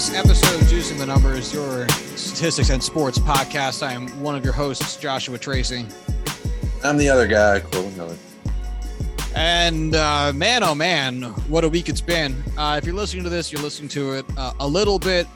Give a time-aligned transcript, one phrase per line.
[0.00, 1.86] today's episode of Juicing the Numbers, your
[2.16, 3.86] statistics and sports podcast.
[3.86, 5.84] I am one of your hosts, Joshua Tracy.
[6.82, 8.16] I'm the other guy, Corbin Miller.
[9.34, 12.42] And uh, man, oh man, what a week it's been.
[12.56, 15.26] Uh, if you're listening to this, you're listening to it uh, a little bit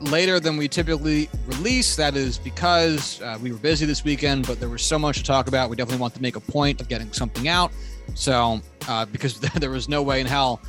[0.00, 1.96] later than we typically release.
[1.96, 5.24] That is because uh, we were busy this weekend, but there was so much to
[5.24, 5.68] talk about.
[5.68, 7.72] We definitely want to make a point of getting something out.
[8.14, 10.60] So, uh, because there was no way in hell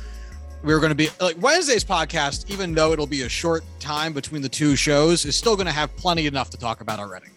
[0.62, 4.12] we were going to be like Wednesday's podcast, even though it'll be a short time
[4.12, 7.28] between the two shows, is still going to have plenty enough to talk about already.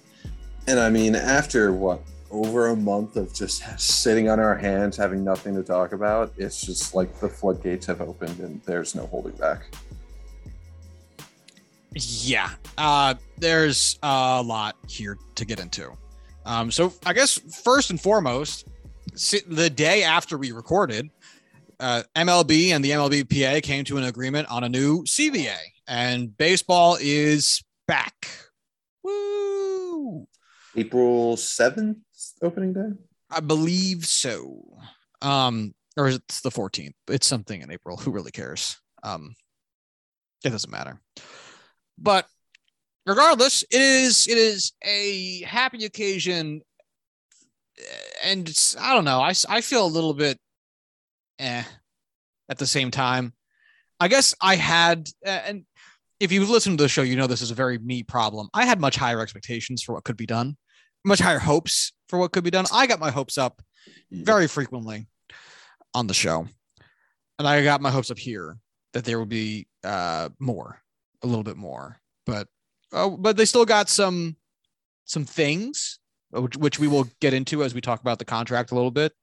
[0.67, 5.23] And I mean, after what over a month of just sitting on our hands, having
[5.23, 9.33] nothing to talk about, it's just like the floodgates have opened and there's no holding
[9.33, 9.63] back.
[11.95, 15.91] Yeah, uh, there's a lot here to get into.
[16.45, 18.67] Um, so I guess first and foremost,
[19.47, 21.09] the day after we recorded,
[21.79, 25.57] uh, MLB and the MLBPA came to an agreement on a new CBA,
[25.87, 28.27] and baseball is back.
[29.03, 30.27] Woo!
[30.75, 31.97] April seventh,
[32.41, 32.89] opening day.
[33.29, 34.63] I believe so.
[35.21, 36.93] Um, or it's the 14th.
[37.07, 37.97] It's something in April.
[37.97, 38.79] Who really cares?
[39.03, 39.35] Um,
[40.43, 40.99] it doesn't matter.
[41.97, 42.27] But
[43.05, 46.61] regardless, it is it is a happy occasion,
[48.23, 49.19] and it's, I don't know.
[49.21, 50.39] I I feel a little bit
[51.39, 51.63] eh
[52.49, 53.33] at the same time.
[53.99, 55.65] I guess I had, and
[56.19, 58.49] if you've listened to the show, you know this is a very me problem.
[58.53, 60.57] I had much higher expectations for what could be done,
[61.05, 62.65] much higher hopes for what could be done.
[62.71, 63.61] I got my hopes up
[64.11, 65.07] very frequently
[65.93, 66.47] on the show,
[67.39, 68.57] and I got my hopes up here
[68.93, 70.81] that there would be uh, more,
[71.23, 72.47] a little bit more, but
[72.91, 74.35] oh, but they still got some
[75.05, 75.99] some things
[76.31, 79.13] which, which we will get into as we talk about the contract a little bit.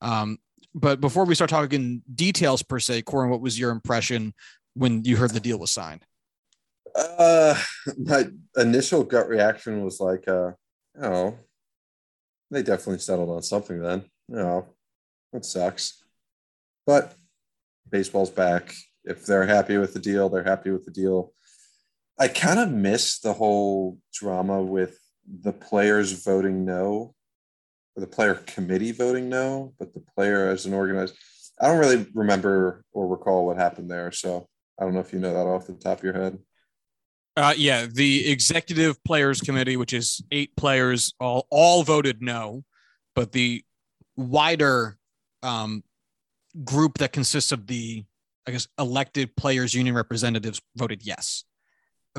[0.00, 0.38] Um,
[0.80, 4.34] but before we start talking details per se, Corbin, what was your impression
[4.74, 6.04] when you heard the deal was signed?
[6.94, 7.60] Uh,
[7.98, 10.52] my initial gut reaction was like, uh,
[11.00, 11.38] oh,
[12.50, 14.04] they definitely settled on something then.
[14.28, 14.66] You know,
[15.32, 16.02] that sucks.
[16.86, 17.14] But
[17.88, 18.74] baseball's back.
[19.04, 21.32] If they're happy with the deal, they're happy with the deal.
[22.18, 27.14] I kind of miss the whole drama with the players voting no
[28.00, 31.14] the player committee voting no, but the player as an organized.
[31.60, 34.46] I don't really remember or recall what happened there, so
[34.78, 36.38] I don't know if you know that off the top of your head.
[37.36, 42.64] Uh, yeah, the executive players committee, which is eight players, all all voted no,
[43.14, 43.62] but the
[44.16, 44.98] wider
[45.42, 45.82] um,
[46.64, 48.04] group that consists of the,
[48.46, 51.44] I guess, elected players union representatives voted yes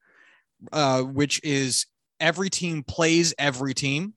[0.71, 1.87] uh, which is
[2.19, 4.13] every team plays every team.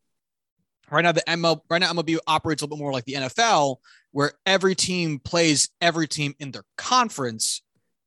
[0.90, 3.76] Right now, the ML right now MLB operates a little bit more like the NFL,
[4.12, 7.62] where every team plays every team in their conference,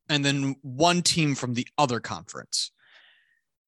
[0.09, 2.71] and then one team from the other conference.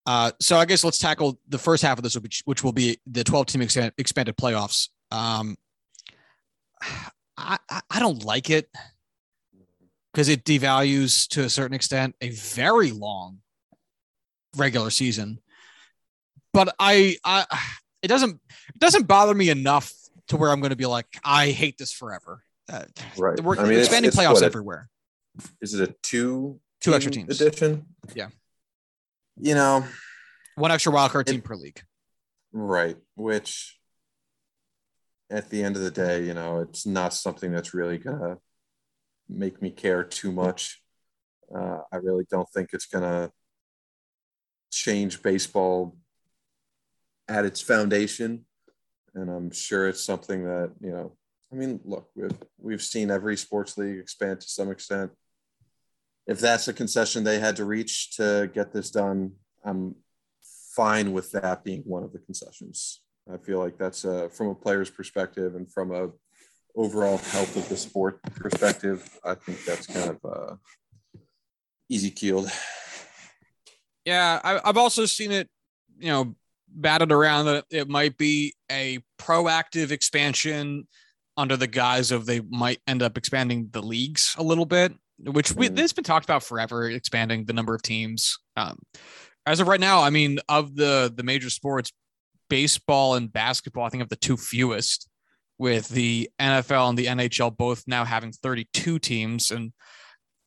[0.06, 3.00] Uh, so I guess let's tackle the first half of this, which, which will be
[3.08, 4.90] the 12 team expand, expanded playoffs.
[5.12, 5.56] Um,
[7.38, 7.58] I,
[7.90, 8.70] I don't like it
[10.14, 13.40] because it devalues to a certain extent a very long
[14.56, 15.40] regular season.
[16.54, 17.46] But I, I,
[18.02, 18.40] it doesn't,
[18.70, 19.92] it doesn't bother me enough
[20.28, 22.42] to where I'm going to be like, I hate this forever.
[22.72, 22.84] Uh,
[23.18, 23.40] Right.
[23.40, 24.90] We're I mean, expanding it's playoffs what, everywhere.
[25.62, 27.40] Is it a two Two extra teams.
[27.42, 27.86] edition?
[28.16, 28.30] Yeah.
[29.38, 29.86] You know,
[30.56, 31.82] One extra wild card team per league.
[32.54, 32.98] right.
[33.16, 33.78] Which
[35.30, 38.38] at the end of the day, you know, it's not something that's really gonna
[39.28, 40.82] make me care too much.
[41.54, 43.32] Uh, I really don't think it's gonna
[44.72, 45.98] change baseball
[47.28, 48.46] at its foundation.
[49.14, 51.16] And I'm sure it's something that, you know,
[51.52, 55.12] I mean, look, we've we've seen every sports league expand to some extent.
[56.28, 59.34] If that's a concession they had to reach to get this done,
[59.64, 59.96] I'm
[60.76, 63.02] fine with that being one of the concessions.
[63.32, 66.10] I feel like that's uh, from a player's perspective and from a
[66.76, 69.08] overall health of the sport perspective.
[69.24, 70.56] I think that's kind of uh,
[71.90, 72.52] easy keeled.
[74.04, 75.50] Yeah, I, I've also seen it,
[75.98, 76.36] you know,
[76.68, 80.88] batted around that it might be a proactive expansion
[81.38, 85.52] under the guise of they might end up expanding the leagues a little bit, which
[85.54, 85.76] we, Mhm.
[85.76, 88.38] this has been talked about forever, expanding the number of teams.
[88.56, 88.78] Um,
[89.46, 91.92] as of right now, I mean, of the the major sports,
[92.50, 95.08] baseball and basketball, I think have the two fewest,
[95.58, 99.72] with the NFL and the NHL both now having 32 teams and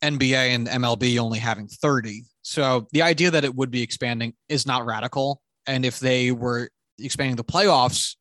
[0.03, 2.25] NBA and MLB only having 30.
[2.43, 5.41] So the idea that it would be expanding is not radical.
[5.69, 8.17] And if they were expanding the playoffs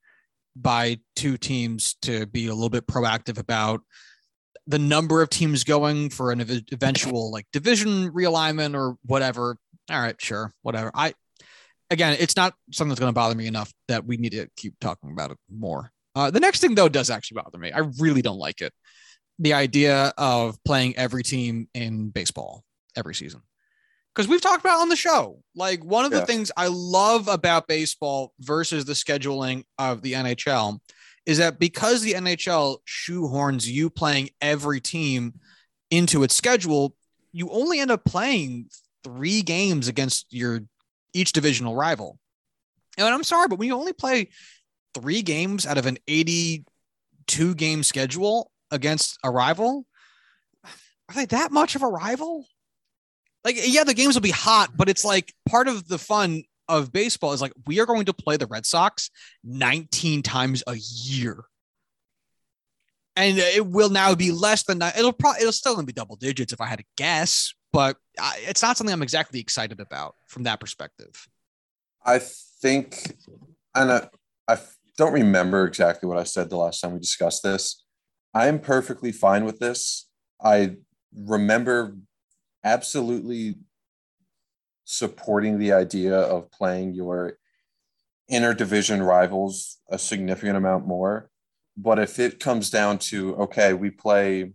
[0.56, 3.82] by two teams to be a little bit proactive about
[4.68, 9.58] the number of teams going for an eventual like division realignment or whatever,
[9.90, 10.92] all right, sure, whatever.
[10.94, 11.14] I
[11.90, 14.76] again, it's not something that's going to bother me enough that we need to keep
[14.82, 15.92] talking about it more.
[16.16, 17.72] Uh, the next thing though does actually bother me.
[17.72, 18.74] I really don't like it.
[19.40, 22.64] The idea of playing every team in baseball
[22.96, 23.42] every season.
[24.18, 25.44] Because we've talked about on the show.
[25.54, 30.80] Like one of the things I love about baseball versus the scheduling of the NHL
[31.28, 35.36] is that because the NHL shoehorns you playing every team
[35.92, 36.96] into its schedule,
[37.32, 38.72] you only end up playing
[39.04, 40.62] three games against your
[41.14, 42.18] each divisional rival.
[42.98, 44.30] And I'm sorry, but when you only play
[44.96, 49.86] three games out of an 82 game schedule against a rival,
[50.64, 52.48] are they that much of a rival?
[53.44, 56.92] Like, yeah, the games will be hot, but it's like part of the fun of
[56.92, 59.10] baseball is like we are going to play the Red Sox
[59.44, 61.46] 19 times a year.
[63.16, 64.98] And it will now be less than that.
[64.98, 68.62] It'll probably it'll still be double digits if I had to guess, but I, it's
[68.62, 71.28] not something I'm exactly excited about from that perspective.
[72.06, 73.16] I think,
[73.74, 74.08] and I,
[74.48, 74.58] I
[74.98, 77.84] don't remember exactly what I said the last time we discussed this.
[78.34, 80.08] I'm perfectly fine with this.
[80.44, 80.76] I
[81.16, 81.96] remember
[82.68, 83.56] absolutely
[84.84, 87.38] supporting the idea of playing your
[88.32, 91.30] interdivision rivals a significant amount more.
[91.78, 94.54] But if it comes down to, okay, we play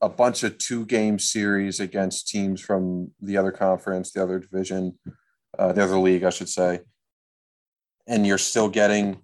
[0.00, 4.98] a bunch of two game series against teams from the other conference, the other division,
[5.58, 6.80] uh, the other league, I should say,
[8.06, 9.22] and you're still getting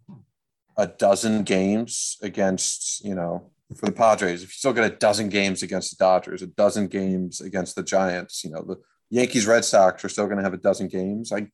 [0.76, 5.28] a dozen games against, you know, for the Padres, if you still get a dozen
[5.28, 8.76] games against the Dodgers, a dozen games against the Giants, you know, the
[9.10, 11.32] Yankees, Red Sox are still going to have a dozen games.
[11.32, 11.48] I,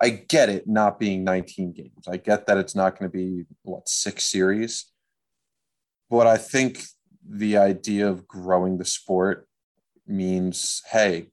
[0.00, 2.08] I get it not being 19 games.
[2.08, 4.86] I get that it's not going to be what six series,
[6.08, 6.84] but I think
[7.28, 9.46] the idea of growing the sport
[10.06, 11.28] means, hey,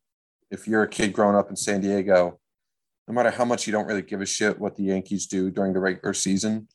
[0.51, 2.39] if you're a kid growing up in San Diego,
[3.07, 5.73] no matter how much you don't really give a shit what the Yankees do during
[5.73, 6.67] the regular season,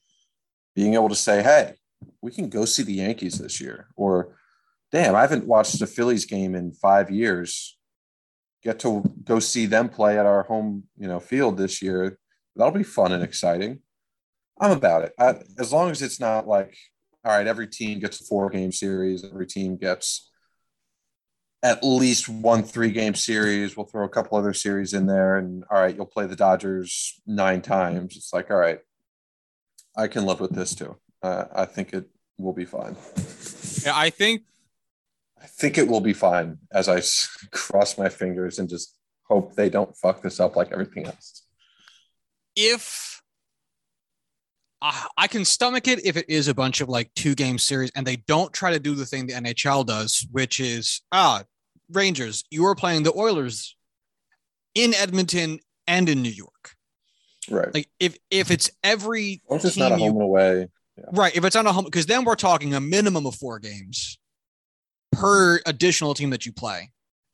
[0.75, 1.75] being able to say, hey,
[2.21, 4.37] we can go see the Yankees this year, or
[4.90, 7.78] damn, I haven't watched a Phillies game in five years.
[8.62, 12.18] Get to go see them play at our home, you know, field this year.
[12.54, 13.80] That'll be fun and exciting.
[14.61, 15.12] I'm about it.
[15.18, 16.76] I, as long as it's not like,
[17.25, 20.30] all right, every team gets a four game series, every team gets
[21.62, 23.76] at least one three game series.
[23.76, 27.21] We'll throw a couple other series in there, and all right, you'll play the Dodgers
[27.26, 28.16] nine times.
[28.16, 28.80] It's like, all right,
[29.97, 30.97] I can live with this too.
[31.23, 32.07] Uh, I think it
[32.38, 32.97] will be fine.
[33.85, 34.43] Yeah, I think
[35.41, 37.02] I think it will be fine as I
[37.50, 41.43] cross my fingers and just hope they don't fuck this up like everything else.
[42.57, 43.23] if
[44.81, 47.91] I I can stomach it if it is a bunch of like two game series
[47.95, 51.45] and they don't try to do the thing the NHL does, which is ah,
[51.91, 53.76] Rangers, you are playing the Oilers
[54.75, 56.75] in Edmonton and in New York.
[57.50, 57.73] Right.
[57.75, 60.69] Like if if it's every Or just not a you- home and away.
[61.12, 64.18] Right, if it's on a home because then we're talking a minimum of four games
[65.12, 66.90] per additional team that you play.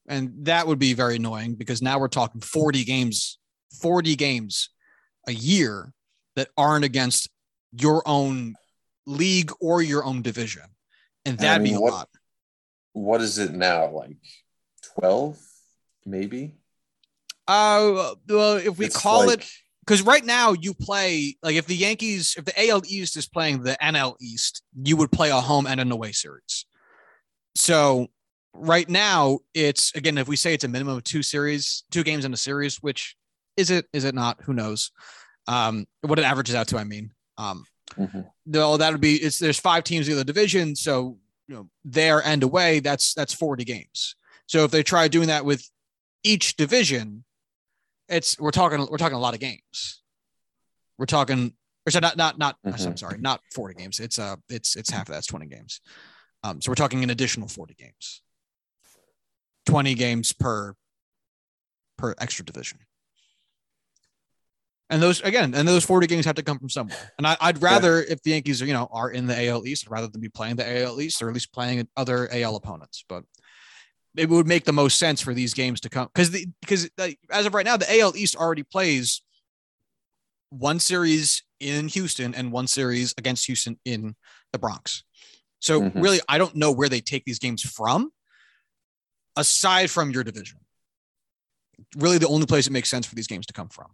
[0.08, 3.38] And that would be very annoying because now we're talking 40 games,
[3.82, 4.70] 40 games
[5.26, 5.92] a year
[6.34, 7.28] that aren't against
[7.72, 8.54] your own
[9.06, 10.62] league or your own division.
[11.26, 12.08] And that'd mean, be a what- lot.
[12.94, 13.90] What is it now?
[13.90, 14.16] Like
[14.98, 15.38] 12,
[16.06, 16.54] maybe?
[17.46, 19.50] Uh, well, if we It's call like- it
[19.88, 23.62] because right now you play like if the Yankees, if the AL East is playing
[23.62, 26.66] the NL East, you would play a home and an away series.
[27.54, 28.08] So
[28.52, 32.26] right now it's again, if we say it's a minimum of two series, two games
[32.26, 33.16] in a series, which
[33.56, 33.86] is it?
[33.94, 34.42] Is it not?
[34.42, 34.90] Who knows?
[35.46, 37.14] Um, what it averages out to, I mean.
[37.38, 37.64] Um,
[37.96, 38.30] Mhm.
[38.44, 42.22] no, that would be it's there's five teams in the division, so you know there
[42.22, 44.16] and away, that's that's 40 games.
[44.44, 45.66] So if they try doing that with
[46.22, 47.24] each division,
[48.08, 50.02] it's we're talking we're talking a lot of games.
[50.98, 51.54] We're talking
[51.86, 52.98] or so not not not I'm Mhm.
[52.98, 54.00] sorry, not 40 games.
[54.00, 55.80] It's uh it's it's half of that's 20 games.
[56.42, 58.22] Um, so we're talking an additional 40 games.
[59.66, 60.74] 20 games per
[61.96, 62.78] per extra division.
[64.90, 67.12] And those again, and those 40 games have to come from somewhere.
[67.18, 69.86] And I, I'd rather if the Yankees are, you know, are in the AL East,
[69.90, 73.04] rather than be playing the AL East or at least playing other AL opponents.
[73.06, 73.24] But
[74.16, 77.18] it would make the most sense for these games to come because the because like,
[77.30, 79.22] as of right now, the AL East already plays
[80.50, 84.16] one series in Houston and one series against Houston in
[84.52, 85.02] the Bronx.
[85.60, 86.02] So Mhm.
[86.02, 88.12] really, I don't know where they take these games from,
[89.36, 90.58] aside from your division.
[91.96, 93.90] Really, the only place it makes sense for these games to come from,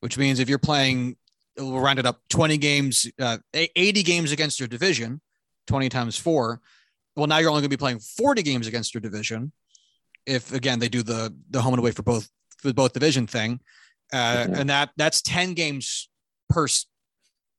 [0.00, 1.16] which means if you're playing,
[1.56, 5.20] we'll round it up 20 games, uh, 80 games against your division,
[5.66, 6.60] 20 times four.
[7.16, 9.52] Well, now you're only going to be playing 40 games against your division.
[10.26, 12.28] If again they do the the home and away for both
[12.58, 13.60] for both division thing,
[14.12, 16.08] uh, and that that's 10 games
[16.48, 16.66] per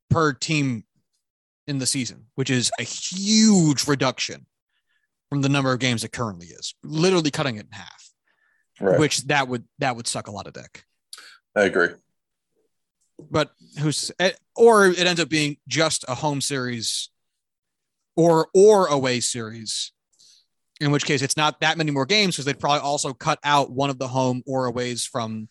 [0.09, 0.83] per team
[1.67, 4.45] in the season, which is a huge reduction
[5.29, 6.73] from the number of games it currently is.
[6.83, 8.09] Literally cutting it in half,
[8.81, 8.99] Right.
[8.99, 10.83] which that would that would suck a lot of dick.
[11.55, 11.89] I agree.
[13.31, 17.09] But who's eh, or it ends up being just a home series
[18.15, 19.91] or or away series.
[20.81, 23.71] In which case it's not that many more games because they'd probably also cut out
[23.71, 25.47] one of the home or aways from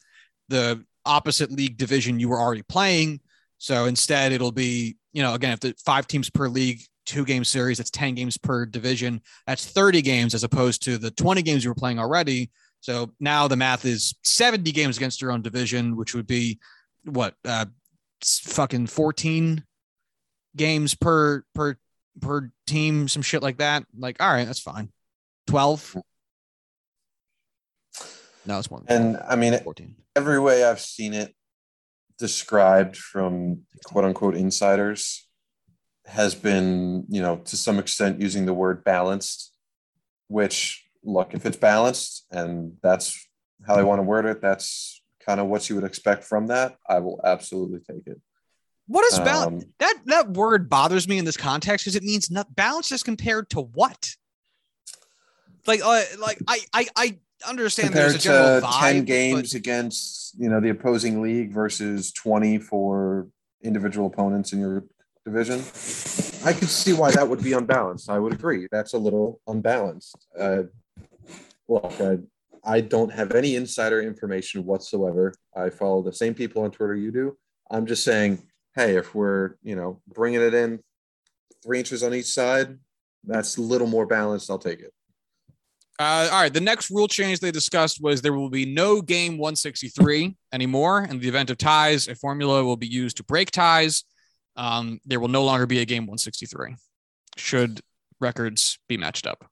[0.48, 3.20] the opposite league division you were already playing.
[3.58, 7.44] So instead, it'll be, you know, again, if the five teams per league, two game
[7.44, 9.20] series, it's 10 games per division.
[9.46, 12.50] That's 30 games as opposed to the 20 games you were playing already.
[12.80, 16.58] So now the math is 70 games against your own division, which would be
[17.04, 17.66] what, uh,
[18.22, 19.64] fucking 14
[20.56, 21.76] games per, per,
[22.20, 23.84] per team, some shit like that.
[23.96, 24.90] Like, all right, that's fine.
[25.46, 25.96] 12.
[28.46, 28.84] No, it's one.
[28.88, 29.94] And I mean, 14.
[30.16, 31.34] every way I've seen it
[32.18, 35.26] described from quote unquote insiders
[36.06, 39.52] has been, you know, to some extent using the word balanced,
[40.28, 43.26] which look, if it's balanced and that's
[43.66, 46.76] how they want to word it, that's kind of what you would expect from that.
[46.88, 48.20] I will absolutely take it.
[48.86, 49.64] What is balance?
[49.64, 53.02] Um, that that word bothers me in this context because it means not balance is
[53.02, 54.10] compared to what?
[55.66, 59.06] Like, uh, like I I I understand there's compared a general to vibe, 10 but-
[59.06, 63.28] games against, you know, the opposing league versus 20 for
[63.62, 64.84] individual opponents in your
[65.24, 65.58] division.
[66.44, 68.10] I could see why that would be unbalanced.
[68.10, 68.68] I would agree.
[68.70, 70.26] That's a little unbalanced.
[70.38, 70.64] Uh,
[71.68, 72.18] look, I,
[72.62, 75.32] I don't have any insider information whatsoever.
[75.56, 77.38] I follow the same people on Twitter you do.
[77.70, 78.42] I'm just saying,
[78.74, 80.80] hey, if we're, you know, bringing it in
[81.62, 82.78] three inches on each side,
[83.24, 84.50] that's a little more balanced.
[84.50, 84.92] I'll take it.
[85.98, 86.52] Uh, all right.
[86.52, 91.04] The next rule change they discussed was there will be no game 163 anymore.
[91.04, 94.04] In the event of ties, a formula will be used to break ties.
[94.56, 96.76] Um, there will no longer be a game 163
[97.36, 97.80] should
[98.20, 99.48] records be matched up.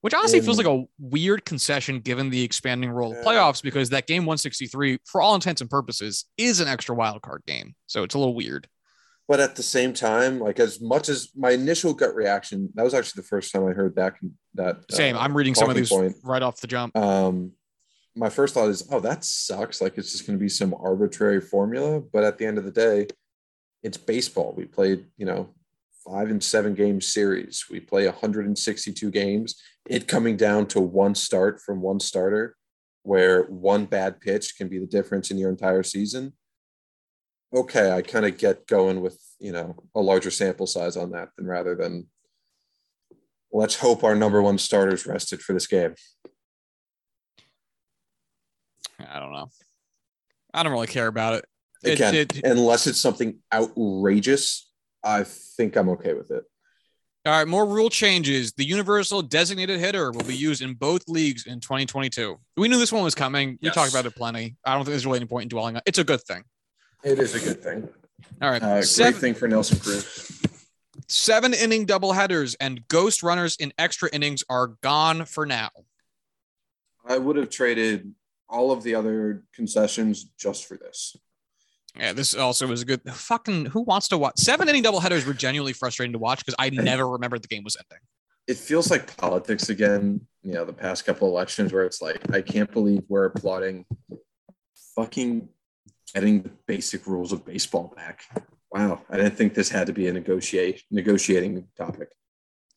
[0.00, 4.06] Which honestly feels like a weird concession given the expanding role of playoffs because that
[4.06, 7.74] game 163, for all intents and purposes, is an extra wild card game.
[7.86, 8.68] So it's a little weird.
[9.26, 12.94] but at the same time, like as much as my initial gut reaction, that was
[12.94, 14.14] actually the first time I heard that
[14.54, 15.16] that Same.
[15.16, 16.14] uh, I'm reading some of these point.
[16.24, 16.96] right off the jump.
[16.96, 17.52] Um,
[18.16, 19.80] my first thought is, oh, that sucks.
[19.80, 22.00] Like it's just going to be some arbitrary formula.
[22.00, 23.08] But at the end of the day,
[23.82, 24.54] it's baseball.
[24.56, 25.50] We played, you know,
[26.10, 27.64] five and seven game series.
[27.70, 29.60] We play 162 games.
[29.88, 32.56] It coming down to one start from one starter,
[33.02, 36.32] where one bad pitch can be the difference in your entire season.
[37.54, 41.28] Okay, I kind of get going with you know a larger sample size on that
[41.36, 42.06] than rather than
[43.52, 45.94] let's hope our number one starters rested for this game.
[49.00, 49.48] I don't know.
[50.52, 51.44] I don't really care about it.
[51.84, 54.67] It- Again, it- unless it's something outrageous,
[55.04, 56.44] I think I'm okay with it.
[57.26, 58.52] All right, more rule changes.
[58.52, 62.38] The universal designated hitter will be used in both leagues in 2022.
[62.56, 63.58] We knew this one was coming.
[63.60, 63.74] We Yes.
[63.74, 64.56] talked about it plenty.
[64.64, 65.78] I don't think there's really any point in dwelling on.
[65.78, 65.84] It.
[65.86, 66.44] It's a good thing.
[67.04, 67.88] It is a good thing.
[68.40, 70.40] All right, Uh, great thing for Nelson Cruz.
[71.06, 75.70] seven inning double headers and ghost runners in extra innings are gone for now.
[77.04, 78.14] I would have traded
[78.48, 81.14] all of the other concessions just for this.
[81.96, 83.66] Yeah, this also was a good fucking.
[83.66, 85.26] Who wants to watch seven inning double headers?
[85.26, 88.02] Were genuinely frustrating to watch because I never remembered the game was ending.
[88.46, 90.20] It feels like politics again.
[90.42, 93.84] You know, the past couple elections where it's like, I can't believe we're applauding
[94.94, 95.48] fucking
[96.14, 98.22] getting the basic rules of baseball back.
[98.72, 102.10] Wow, I didn't think this had to be a negotiate negotiating topic.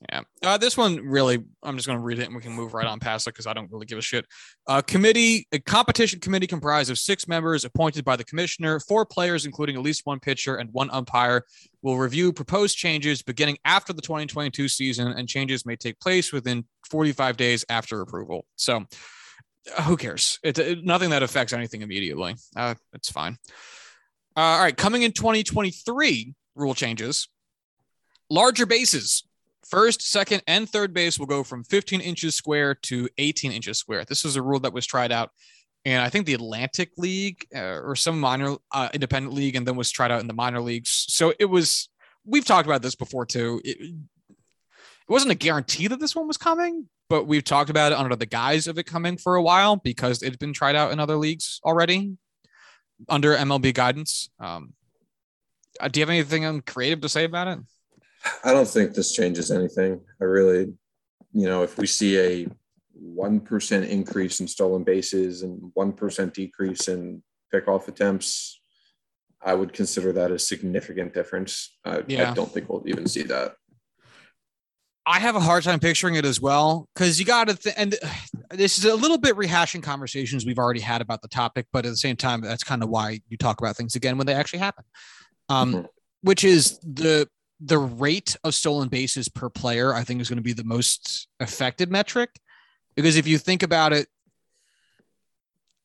[0.09, 0.21] Yeah.
[0.43, 2.87] Uh, this one really, I'm just going to read it and we can move right
[2.87, 4.25] on past it because I don't really give a shit.
[4.65, 9.45] Uh, committee, a competition committee comprised of six members appointed by the commissioner, four players,
[9.45, 11.43] including at least one pitcher and one umpire,
[11.83, 16.65] will review proposed changes beginning after the 2022 season, and changes may take place within
[16.89, 18.45] 45 days after approval.
[18.55, 18.85] So,
[19.77, 20.39] uh, who cares?
[20.43, 22.35] It's it, nothing that affects anything immediately.
[22.55, 23.37] Uh, it's fine.
[24.35, 24.75] Uh, all right.
[24.75, 27.27] Coming in 2023, rule changes.
[28.29, 29.23] Larger bases
[29.71, 34.03] First, second, and third base will go from 15 inches square to 18 inches square.
[34.03, 35.31] This is a rule that was tried out
[35.85, 39.77] in, I think, the Atlantic League uh, or some minor uh, independent league, and then
[39.77, 41.05] was tried out in the minor leagues.
[41.07, 41.87] So it was,
[42.25, 43.61] we've talked about this before too.
[43.63, 43.95] It, it
[45.07, 48.25] wasn't a guarantee that this one was coming, but we've talked about it under the
[48.25, 51.61] guise of it coming for a while because it's been tried out in other leagues
[51.63, 52.17] already
[53.07, 54.29] under MLB guidance.
[54.37, 54.73] Um,
[55.79, 57.59] uh, do you have anything creative to say about it?
[58.43, 60.01] I don't think this changes anything.
[60.21, 60.73] I really,
[61.33, 62.47] you know, if we see a
[63.03, 68.61] 1% increase in stolen bases and 1% decrease in pickoff attempts,
[69.43, 71.75] I would consider that a significant difference.
[71.83, 72.31] I, Yeah.
[72.31, 73.55] I don't think we'll even see that.
[75.03, 77.95] I have a hard time picturing it as well because you got to, th- and
[78.51, 81.89] this is a little bit rehashing conversations we've already had about the topic, but at
[81.89, 84.59] the same time, that's kind of why you talk about things again when they actually
[84.59, 84.83] happen.
[85.49, 85.87] Um, Mhm.
[86.21, 87.27] which is the
[87.63, 89.93] the rate of stolen bases per player.
[89.93, 92.39] I think is going to be the most affected metric
[92.95, 94.07] because if you think about it,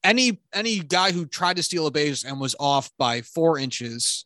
[0.02, 4.24] any any guy who tried to steal a base and was off by four inches,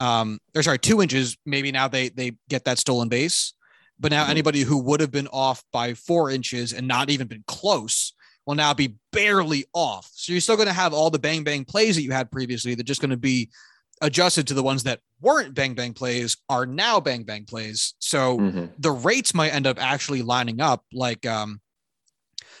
[0.00, 3.52] um, or sorry, two inches, maybe now they they get that stolen base.
[4.00, 4.30] But now Mhm.
[4.30, 8.12] anybody who would have been off by four inches and not even been close
[8.46, 10.08] will now be barely off.
[10.14, 12.74] So you're still going to have all the bang bang plays that you had previously.
[12.74, 13.50] They're just going to be
[14.00, 17.94] adjusted to the ones that weren't bang bang plays are now bang bang plays.
[17.98, 18.72] So Mhm.
[18.78, 20.84] the rates might end up actually lining up.
[20.92, 21.60] Like um,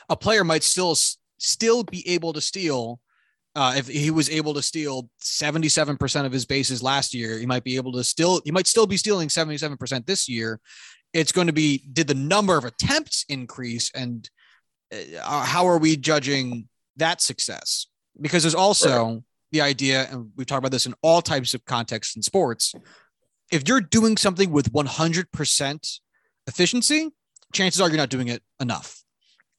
[0.08, 0.96] a player might still
[1.38, 3.00] still be able to steal.
[3.54, 7.64] Uh, if he was able to steal 77% of his bases last year, he might
[7.64, 10.60] be able to still, he might still be stealing 77% this year.
[11.12, 14.28] It's going to be, did the number of attempts increase and
[14.92, 17.86] uh, how are we judging that success?
[18.20, 22.16] Because there's also the idea, and we've talked about this in all types of contexts
[22.16, 22.74] in sports.
[23.50, 26.00] If you're doing something with 100%
[26.46, 27.08] efficiency,
[27.52, 29.02] chances are you're not doing it enough.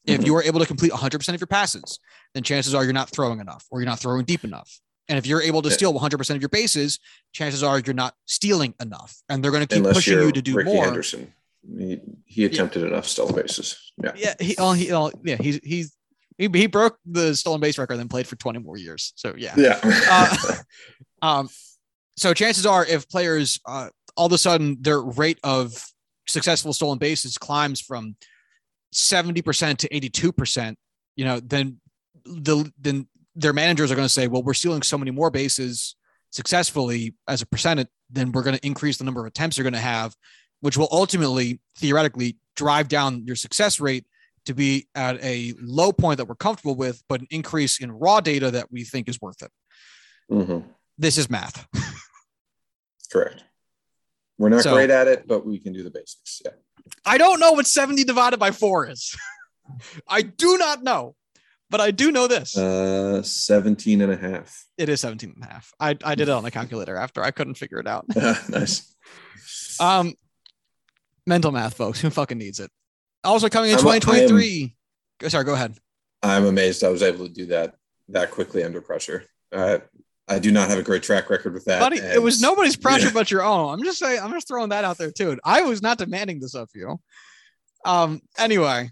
[0.06, 0.26] If Mhm.
[0.26, 1.98] you are able to complete 100% of your passes,
[2.34, 4.80] then chances are you're not throwing enough or you're not throwing deep enough.
[5.08, 7.00] And if you're able to steal 100% of your bases,
[7.32, 9.16] chances are you're not stealing enough.
[9.28, 10.84] And they're going to keep Unless pushing you're to do Rickey more.
[10.84, 11.34] Henderson.
[11.76, 13.92] He, he attempted enough stolen bases.
[14.02, 14.12] Yeah.
[14.16, 15.94] Yeah, he, oh, he, oh, yeah, he's he's
[16.40, 19.12] he, he broke the stolen base record and then played for 20 more years.
[19.14, 19.54] So yeah.
[19.58, 19.78] Yeah.
[19.84, 20.36] Uh,
[21.22, 21.48] um,
[22.16, 25.84] so chances are, if players uh, all of a sudden their rate of
[26.26, 28.16] successful stolen bases climbs from
[28.94, 30.76] 70% to 82%,
[31.14, 31.78] you know, then
[32.24, 35.94] the then their managers are going to say, well, we're stealing so many more bases
[36.30, 39.72] successfully as a percentage, then we're going to increase the number of attempts you're going
[39.74, 40.14] to have,
[40.60, 44.06] which will ultimately theoretically drive down your success rate
[44.46, 48.20] to be at a low point that we're comfortable with, but an increase in raw
[48.20, 49.50] data that we think is worth it.
[50.30, 50.64] Mhm.
[50.98, 51.66] This is math.
[53.12, 53.44] Correct.
[54.38, 56.40] We're not So- great at it, but we can do the basics.
[56.44, 56.52] Yeah.
[57.04, 59.14] I don't know what 70 divided by four is.
[60.08, 61.14] I do not know,
[61.68, 62.56] but I do know this.
[62.56, 64.66] Uh, 17 and a half.
[64.78, 65.72] it is 17 and a half.
[65.78, 68.06] I, I did it on the calculator after I couldn't figure it out.
[68.48, 68.94] nice.
[69.78, 70.14] Um,
[71.26, 72.00] mental math, folks.
[72.00, 72.70] Who fucking needs it?
[73.24, 74.76] Also coming in I'm a- I am- 2023.
[75.18, 75.76] Go- Sorry, go ahead.
[76.22, 77.76] I'm amazed I was able to do that
[78.08, 79.24] that quickly under pressure.
[79.52, 79.78] Uh,
[80.28, 81.80] I do not have a great track record with that.
[81.80, 83.12] Buddy, it was nobody's pressure yeah.
[83.12, 83.72] but your own.
[83.72, 85.38] I'm just saying, I'm just throwing that out there too.
[85.44, 87.00] I was not demanding this of you.
[87.84, 88.90] Um, anyway.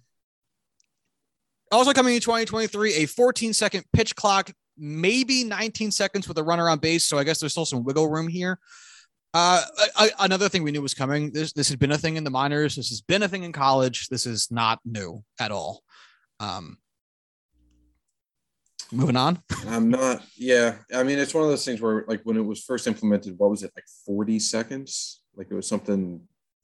[1.70, 6.68] Also coming in 2023, a 14 second pitch clock, maybe 19 seconds with a runner
[6.68, 7.04] on base.
[7.04, 8.58] So I guess there's still some wiggle room here.
[9.34, 9.62] Uh,
[9.98, 11.30] a- another thing we knew was coming.
[11.32, 12.76] This this had been a thing in the minors.
[12.76, 14.08] This has been a thing in college.
[14.08, 15.82] This is not new at all.
[16.40, 16.78] Um,
[18.90, 19.42] moving on.
[19.66, 20.22] I'm not.
[20.36, 23.38] Yeah, I mean, it's one of those things where, like, when it was first implemented,
[23.38, 25.20] what was it, like 40 seconds?
[25.36, 26.22] Like, it was something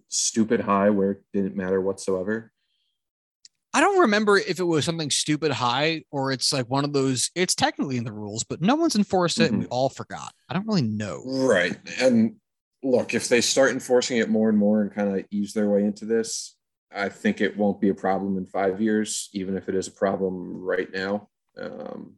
[0.08, 2.50] stupid high where it didn't matter whatsoever.
[3.74, 7.32] I don't remember if it was something stupid high or it's like one of those.
[7.34, 9.50] It's technically in the rules, but no one's enforced it.
[9.50, 10.32] And we all forgot.
[10.48, 11.24] I don't really know.
[11.26, 11.76] Right.
[12.00, 12.36] And
[12.84, 15.84] look, if they start enforcing it more and more and kind of ease their way
[15.84, 16.56] into this,
[16.94, 19.92] I think it won't be a problem in five years, even if it is a
[19.92, 21.28] problem right now.
[21.60, 22.16] Um,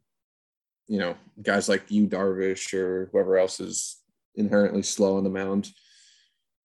[0.89, 4.03] you know, guys like Yu Darvish, or whoever else is
[4.35, 5.71] inherently slow on the mound.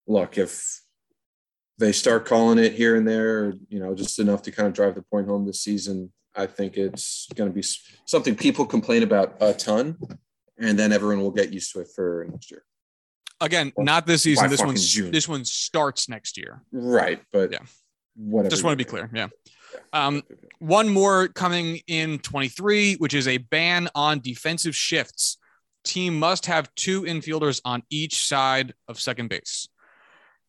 [0.08, 0.82] Look, if
[1.78, 4.96] they start calling it here and there, you know, just enough to kind of drive
[4.96, 7.66] the point home this season, I think it's going to be
[8.06, 9.98] something people complain about a ton,
[10.58, 12.64] and then everyone will get used to it for next year.
[13.42, 14.50] Again, not this season.
[14.50, 15.12] This one's June.
[15.12, 16.62] this one starts next year.
[16.72, 17.60] Right, but Yeah.
[18.16, 18.50] whatever.
[18.50, 19.10] Just want to be clear.
[19.14, 19.28] Yeah.
[19.94, 20.22] Um,
[20.60, 25.38] one more coming in 23, which is a ban on defensive shifts.
[25.84, 29.68] Team must have two infielders on each side of second base.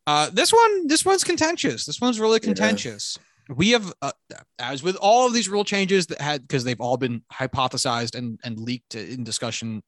[0.06, 1.86] Uh, this one, this one's contentious.
[1.86, 2.46] This one's really Yeah.
[2.48, 3.16] contentious.
[3.48, 4.12] We have, uh,
[4.58, 8.38] as with all of these rule changes that had, because they've all been hypothesized and
[8.44, 9.82] and leaked in discussion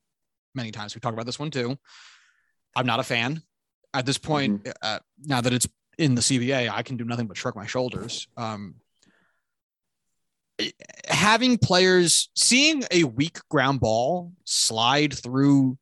[0.55, 0.95] many times.
[0.95, 1.77] We talked about this one too.
[2.77, 3.43] I'm not a fan
[3.93, 4.69] at this point.
[4.83, 8.27] Uh, now that it's in the CBA, I can do nothing but shrug my shoulders.
[8.37, 8.77] Um,
[11.09, 15.79] having players seeing a weak ground ball slide through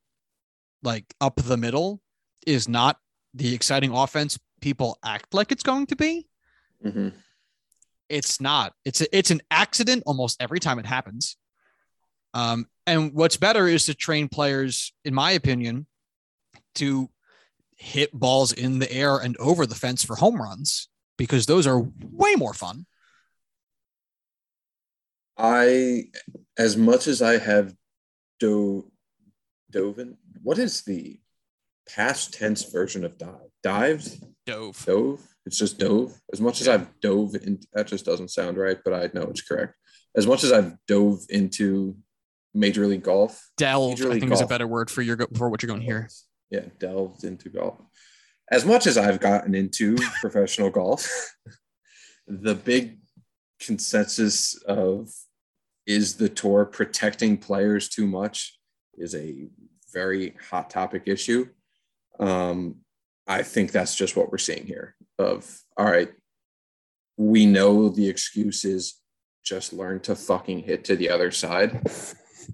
[0.82, 2.00] like up the middle
[2.46, 2.98] is not
[3.34, 6.26] the exciting offense people act like it's going to be.
[6.84, 7.12] Mhm.
[8.08, 8.74] It's not.
[8.84, 11.36] It's a, it's an accident almost every time it happens.
[12.34, 15.86] Um, and what's better is to train players, in my opinion,
[16.76, 17.08] to
[17.76, 21.80] hit balls in the air and over the fence for home runs because those are
[21.80, 22.86] way more fun.
[25.36, 26.04] I,
[26.58, 27.74] as much as I have
[28.38, 28.90] do,
[29.70, 31.18] dove in, what is the
[31.88, 33.50] past tense version of dive?
[33.62, 34.22] Dived?
[34.46, 34.84] Dove.
[34.84, 35.26] Dove?
[35.46, 36.12] It's just dove.
[36.32, 39.42] As much as I've dove in, that just doesn't sound right, but I know it's
[39.42, 39.74] correct.
[40.14, 41.96] As much as I've dove into
[42.54, 45.48] Major League Golf, Delve, Major I League think is a better word for your for
[45.48, 46.08] what you're going here.
[46.52, 47.78] Yeah, delved into golf.
[48.50, 51.34] As much as I've gotten into professional golf,
[52.26, 52.98] the big
[53.58, 55.08] consensus of
[55.86, 58.58] is the tour protecting players too much
[58.98, 59.48] is a
[59.94, 61.48] very hot topic issue.
[62.20, 62.76] Um,
[63.26, 64.94] I think that's just what we're seeing here.
[65.18, 66.12] Of all right,
[67.16, 69.00] we know the excuse is
[69.42, 71.80] just learn to fucking hit to the other side.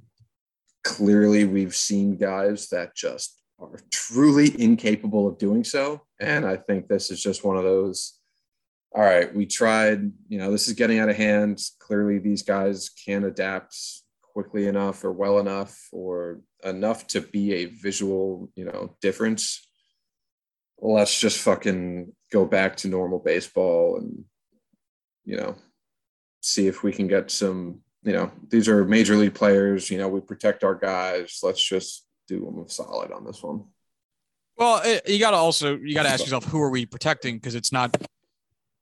[0.84, 6.02] Clearly, we've seen guys that just are truly incapable of doing so.
[6.20, 8.14] And I think this is just one of those.
[8.94, 11.60] All right, we tried, you know, this is getting out of hand.
[11.78, 13.76] Clearly, these guys can't adapt
[14.22, 19.68] quickly enough or well enough or enough to be a visual, you know, difference.
[20.80, 24.24] Let's just fucking go back to normal baseball and,
[25.24, 25.56] you know,
[26.40, 30.08] see if we can get some, you know, these are major league players, you know,
[30.08, 31.40] we protect our guys.
[31.42, 33.64] Let's just do them solid on this one.
[34.56, 37.36] Well, it, you got to also you got to ask yourself who are we protecting
[37.36, 37.96] because it's not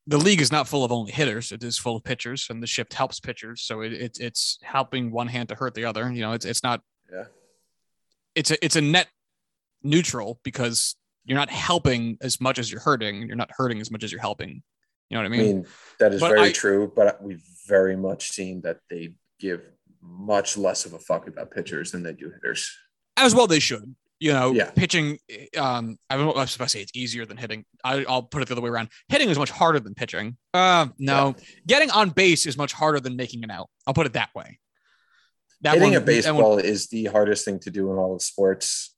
[0.06, 2.66] the league is not full of only hitters; it is full of pitchers, and the
[2.66, 3.62] shift helps pitchers.
[3.62, 6.10] So it, it it's helping one hand to hurt the other.
[6.12, 6.80] You know, it's it's not
[7.12, 7.24] Yeah.
[8.34, 9.08] it's a it's a net
[9.82, 13.26] neutral because you're not helping as much as you're hurting.
[13.26, 14.62] You're not hurting as much as you're helping.
[15.10, 15.56] You know what I I mean?
[15.56, 15.66] mean,
[16.00, 20.56] that is But very I- true, but we've very much seen that they give much
[20.56, 22.76] less of a fuck about pitchers than they do hitters.
[23.16, 23.94] As well they should.
[24.18, 24.70] You know, Yeah.
[24.70, 25.18] pitching.
[25.58, 26.30] Um, I don't know.
[26.30, 27.66] if I was about to say it's easier than hitting.
[27.84, 28.88] I, I'll put it the other way around.
[29.08, 30.38] Hitting is much harder than pitching.
[30.54, 31.34] Uh, no,
[31.66, 33.68] getting on base is much harder than making an out.
[33.86, 34.58] I'll put it that way.
[35.60, 38.14] That Hitting one- a that one- baseball is the hardest thing to do in all
[38.14, 38.94] of sports.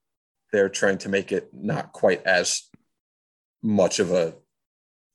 [0.53, 2.63] They're trying to make it not quite as
[3.63, 4.35] much of a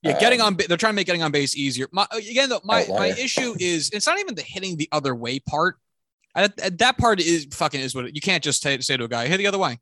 [0.03, 0.57] yeah, getting um, on.
[0.67, 1.87] They're trying to make getting on base easier.
[1.93, 5.39] My, again, though, my my issue is it's not even the hitting the other way
[5.39, 5.77] part.
[6.35, 9.03] At, at that part is fucking is what it, you can't just say, say to
[9.03, 9.79] a guy, hit the other way.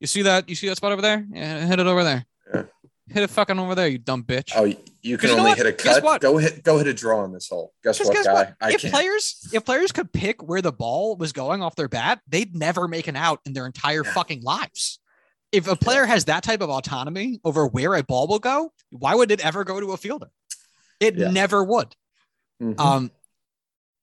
[0.00, 0.48] You see that?
[0.48, 1.26] You see that spot over there?
[1.32, 2.26] Yeah, hit it over there.
[2.54, 2.62] Yeah.
[3.10, 4.52] Hit it fucking over there, you dumb bitch.
[4.54, 4.64] oh
[5.00, 6.02] you can you know only hit a Guess cut.
[6.04, 6.20] what?
[6.20, 7.72] Go hit go hit a draw on this hole.
[7.82, 8.32] Guess what, guess guy?
[8.34, 8.54] what?
[8.60, 8.92] I if can't.
[8.92, 12.86] players if players could pick where the ball was going off their bat, they'd never
[12.86, 14.12] make an out in their entire Yeah.
[14.12, 14.98] fucking lives.
[15.52, 19.14] If a player has that type of autonomy over where a ball will go, why
[19.14, 20.28] would it ever go to a fielder?
[21.00, 21.30] It Yeah.
[21.30, 21.94] never would.
[22.62, 22.78] Mhm.
[22.78, 23.10] Um,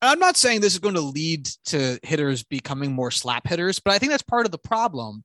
[0.01, 3.93] I'm not saying this is going to lead to hitters becoming more slap hitters, but
[3.93, 5.23] I think that's part of the problem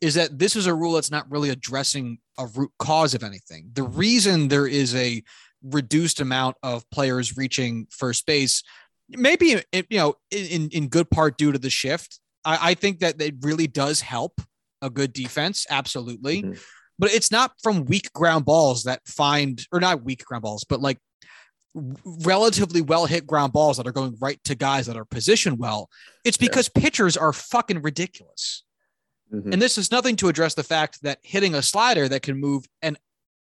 [0.00, 3.70] is that this is a rule that's not really addressing a root cause of anything.
[3.72, 5.22] The reason there is a
[5.62, 8.62] reduced amount of players reaching first base,
[9.08, 12.18] maybe you know, in in good part due to the shift.
[12.44, 14.40] I, I think that it really does help
[14.82, 16.42] a good defense, absolutely.
[16.42, 16.60] Mm-hmm.
[16.98, 20.80] But it's not from weak ground balls that find, or not weak ground balls, but
[20.80, 20.98] like
[21.74, 25.88] relatively well hit ground balls that are going right to guys that are positioned well.
[26.24, 26.82] It's because yeah.
[26.82, 28.64] pitchers are fucking ridiculous.
[29.32, 29.52] Mm-hmm.
[29.52, 32.66] And this is nothing to address the fact that hitting a slider that can move
[32.82, 32.98] an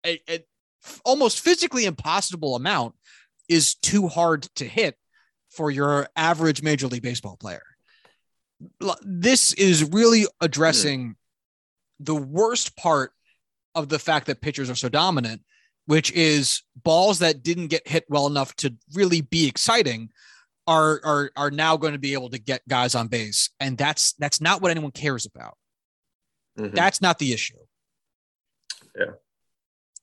[0.04, 0.44] a, a
[1.04, 2.94] almost physically impossible amount
[3.48, 4.96] is too hard to hit
[5.50, 7.62] for your average major league baseball player.
[9.02, 11.14] This is really addressing mm.
[12.00, 13.12] the worst part
[13.74, 15.42] of the fact that pitchers are so dominant,
[15.86, 20.10] which is balls that didn't get hit well enough to really be exciting
[20.66, 23.50] are are are now going to be able to get guys on base.
[23.60, 25.56] And that's that's not what anyone cares about.
[26.58, 26.74] Mm-hmm.
[26.74, 27.56] that's not the issue.
[28.94, 29.12] Yeah.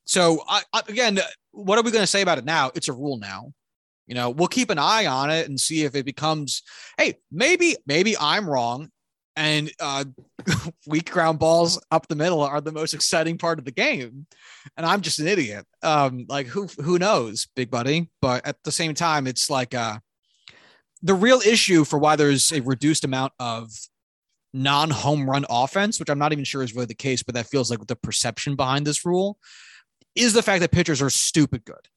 [0.05, 1.19] So I, I, again
[1.51, 2.71] what are we going to say about it now?
[2.73, 3.53] It's a rule now.
[4.07, 6.63] You know we'll keep an eye on it and see if it becomes
[6.97, 8.89] hey maybe maybe i'm wrong
[9.39, 10.04] and uh,
[10.86, 14.28] weak ground balls up the middle are the most exciting part of the game.
[14.75, 15.65] And I'm just an idiot.
[15.82, 18.10] Um, like who who knows, big buddy?
[18.21, 19.99] But at the same time, it's like uh,
[21.02, 23.71] the real issue for why there's a reduced amount of
[24.54, 27.71] non-home run offense, which I'm not even sure is really the case, but that feels
[27.71, 29.38] like the perception behind this rule
[30.15, 31.88] is the fact that pitchers are stupid good.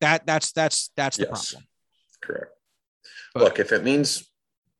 [0.00, 1.68] That that's that's that's the yes, problem.
[2.22, 2.52] Correct.
[3.34, 4.30] But, Look, if it means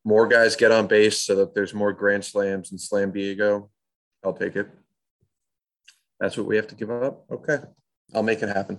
[0.05, 3.71] more guys get on base so that there's more grand slams and slam Diego,
[4.25, 4.69] I'll take it.
[6.21, 7.25] That's what we have to give up.
[7.31, 7.59] Okay,
[8.15, 8.79] I'll make it happen.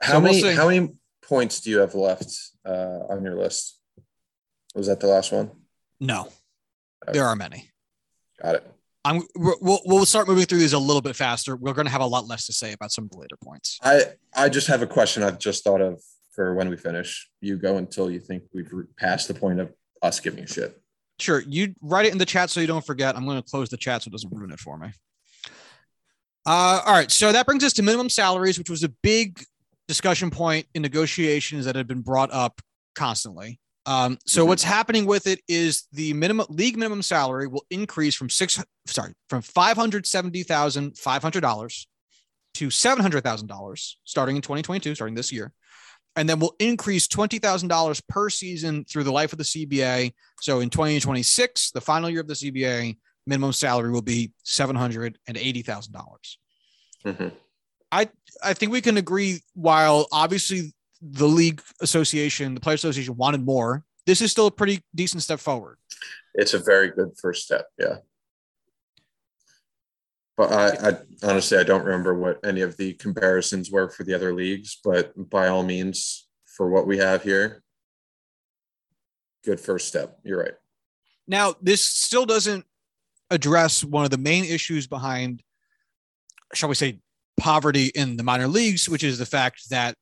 [0.00, 2.32] How so many we'll how many points do you have left
[2.64, 3.78] uh, on your list?
[4.74, 5.50] Was that the last one?
[6.00, 6.28] No,
[7.02, 7.12] okay.
[7.12, 7.70] there are many.
[8.42, 8.72] Got it.
[9.04, 11.56] I'm we'll, we'll start moving through these a little bit faster.
[11.56, 13.78] We're going to have a lot less to say about some of the later points.
[13.82, 14.02] I
[14.34, 16.02] I just have a question I've just thought of
[16.38, 17.28] for when we finish.
[17.40, 19.72] You go until you think we've passed the point of
[20.02, 20.80] us giving a shit.
[21.18, 21.40] Sure.
[21.40, 23.16] You write it in the chat so you don't forget.
[23.16, 24.92] I'm going to close the chat so it doesn't ruin it for me.
[26.46, 27.10] Uh, all right.
[27.10, 29.42] So that brings us to minimum salaries, which was a big
[29.88, 32.60] discussion point in negotiations that had been brought up
[32.94, 33.58] constantly.
[33.84, 34.50] Um, so mm-hmm.
[34.50, 39.14] what's happening with it is the minimum league minimum salary will increase from six sorry
[39.30, 41.88] from five hundred seventy thousand five hundred dollars
[42.54, 45.52] to seven hundred thousand dollars starting in 2022, starting this year
[46.18, 50.12] and then we'll increase $20,000 per season through the life of the CBA.
[50.40, 55.16] So in 2026, the final year of the CBA, minimum salary will be $780,000.
[57.06, 57.28] Mm-hmm.
[57.92, 58.08] I,
[58.42, 63.84] I think we can agree while obviously the league association, the player association wanted more,
[64.04, 65.78] this is still a pretty decent step forward.
[66.34, 67.66] It's a very good first step.
[67.78, 67.98] Yeah.
[70.38, 74.14] But I, I, honestly I don't remember what any of the comparisons were for the
[74.14, 74.78] other leagues.
[74.82, 77.64] But by all means, for what we have here,
[79.44, 80.16] good first step.
[80.22, 80.54] You're right.
[81.26, 82.64] Now, this still doesn't
[83.30, 85.42] address one of the main issues behind,
[86.54, 87.00] shall we say,
[87.38, 89.96] poverty in the minor leagues, which is the fact that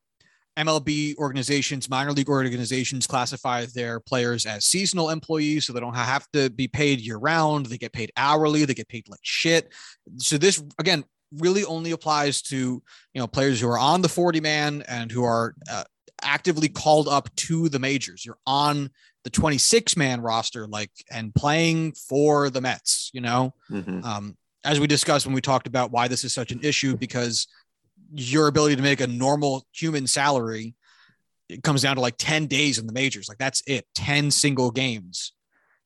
[0.56, 6.26] MLB organizations, minor league organizations classify their players as seasonal employees, so they don't have
[6.32, 7.66] to be paid year round.
[7.66, 8.64] They get paid hourly.
[8.64, 9.72] They get paid like shit.
[10.16, 14.40] So this again really only applies to you know players who are on the 40
[14.40, 15.84] man and who are uh,
[16.22, 18.24] actively called up to the majors.
[18.24, 18.90] You're on
[19.24, 23.10] the 26 man roster, like and playing for the Mets.
[23.12, 24.02] You know, mm-hmm.
[24.04, 27.46] um, as we discussed when we talked about why this is such an issue, because
[28.14, 30.74] your ability to make a normal human salary
[31.48, 33.28] it comes down to like 10 days in the majors.
[33.28, 33.86] Like that's it.
[33.94, 35.32] 10 single games.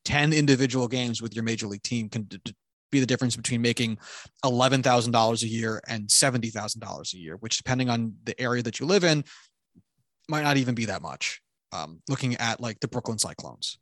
[0.06, 2.54] 10 individual games with your major league team can d- d-
[2.90, 3.98] be the difference between making
[4.44, 9.04] $11,000 a year and $70,000 a year which depending on the area that you live
[9.04, 9.22] in
[10.28, 11.42] might not even be that much.
[11.72, 13.78] Um, looking at like the Brooklyn Cyclones.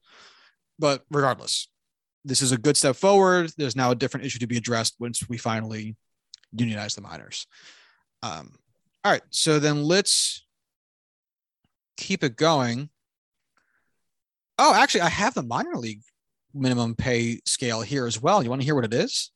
[0.78, 1.68] But regardless
[2.24, 3.52] this is a good step forward.
[3.56, 5.96] There's now a different issue to be addressed once we finally
[6.52, 7.46] unionize the minors
[8.22, 8.52] um,
[9.04, 10.44] all right, so then let's
[11.96, 12.90] keep it going.
[14.58, 16.02] Oh, actually, I have the minor league
[16.54, 18.42] minimum pay scale here as well.
[18.42, 19.30] You want to hear what it is?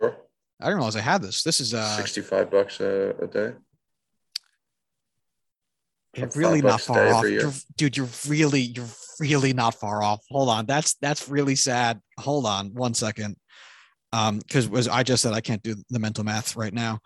[0.00, 0.16] Sure.
[0.60, 1.42] I didn't realize I had this.
[1.42, 3.52] This is uh, 65 bucks a, a day.
[6.16, 7.96] You're really not far off, you're, dude.
[7.96, 8.86] You're really, you're
[9.20, 10.20] really not far off.
[10.30, 12.00] Hold on, that's that's really sad.
[12.18, 13.36] Hold on, one second,
[14.12, 16.98] um, because was I just said I can't do the mental math right now.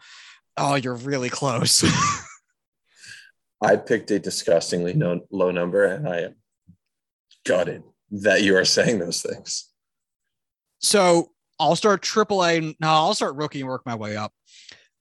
[0.57, 1.85] Oh, you're really close.
[3.62, 6.35] I picked a disgustingly no, low number, and I am
[7.47, 9.69] gutted that you are saying those things.
[10.81, 12.75] So I'll start AAA.
[12.81, 14.33] No, I'll start rookie and work my way up.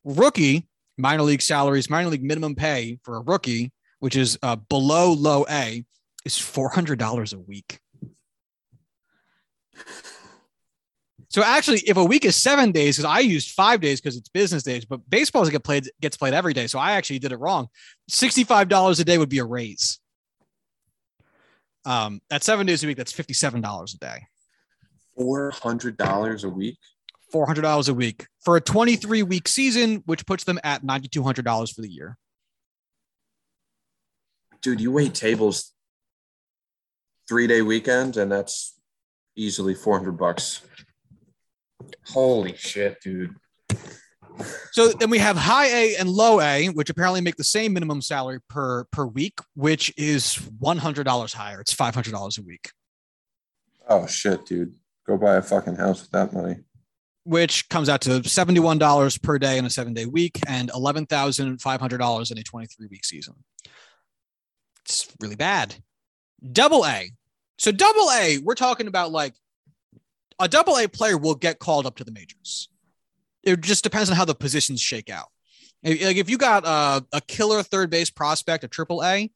[0.04, 5.12] Rookie, minor league salaries, minor league minimum pay for a rookie, which is uh, below
[5.12, 5.84] low A,
[6.24, 7.80] is $400 a week.
[11.32, 14.28] So actually, if a week is seven days, because I used five days because it's
[14.28, 16.68] business days, but baseball get played gets played every day.
[16.68, 17.70] So I actually did it wrong.
[18.10, 20.02] Sixty-five dollars a day would be a raise.
[21.86, 24.28] Um, at seven days a week, that's fifty-seven dollars a day.
[25.18, 26.78] Four hundred dollars a week.
[27.32, 31.24] Four hundred dollars a week for a twenty-three week season, which puts them at ninety-two
[31.24, 32.18] hundred dollars for the year.
[34.62, 35.72] Dude, you wait tables
[37.30, 38.78] three day weekend, and that's
[39.38, 40.60] easily four hundred bucks.
[42.08, 43.36] Holy shit, dude.
[44.72, 48.02] So then we have high A and low A, which apparently make the same minimum
[48.02, 51.60] salary per per week, which is one hundred dollars higher.
[51.62, 52.72] It's five hundred dollars a week.
[53.88, 54.74] Oh shit, dude!
[55.06, 56.58] Go buy a fucking house with that money.
[57.24, 60.72] Which comes out to seventy one dollars per day in a seven day week and
[60.74, 63.36] eleven thousand five hundred dollars in a twenty three week season.
[64.86, 65.76] It's really bad.
[66.52, 67.12] Double A.
[67.60, 69.36] So double A, we're talking about like
[70.40, 72.70] a double A player will get called up to the majors.
[73.44, 75.28] It just depends on how the positions shake out.
[75.84, 79.32] Like if you got a, a killer third base prospect at triple A,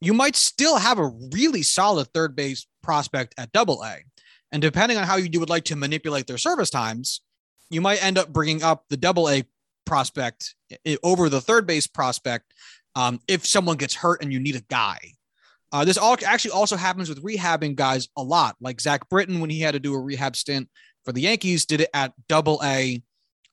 [0.00, 3.98] you might still have a really solid third base prospect at double A.
[4.52, 7.20] And depending on how you would like to manipulate their service times,
[7.68, 9.44] you might end up bringing up the double A
[9.84, 10.54] prospect
[11.04, 12.52] over the third base prospect
[12.96, 14.98] um, if someone gets hurt and you need a guy.
[15.72, 18.56] Uh, this all actually also happens with rehabbing guys a lot.
[18.60, 20.68] Like Zach Britton, when he had to do a rehab stint
[21.04, 23.02] for the Yankees, did it at double A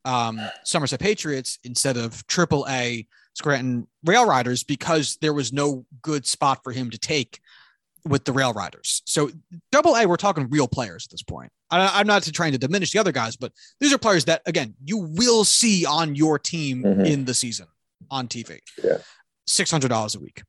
[0.05, 6.25] um, Somerset Patriots instead of triple A Scranton Rail Riders because there was no good
[6.25, 7.39] spot for him to take
[8.03, 9.03] with the Rail Riders.
[9.05, 9.29] So
[9.71, 11.51] double A, we're talking real players at this point.
[11.69, 14.73] I, am not trying to diminish the other guys, but these are players that, again,
[14.83, 17.01] you will see on your team mm-hmm.
[17.01, 17.67] in the season
[18.09, 18.59] on TV.
[18.81, 18.99] Yeah.
[19.49, 20.43] $600 a week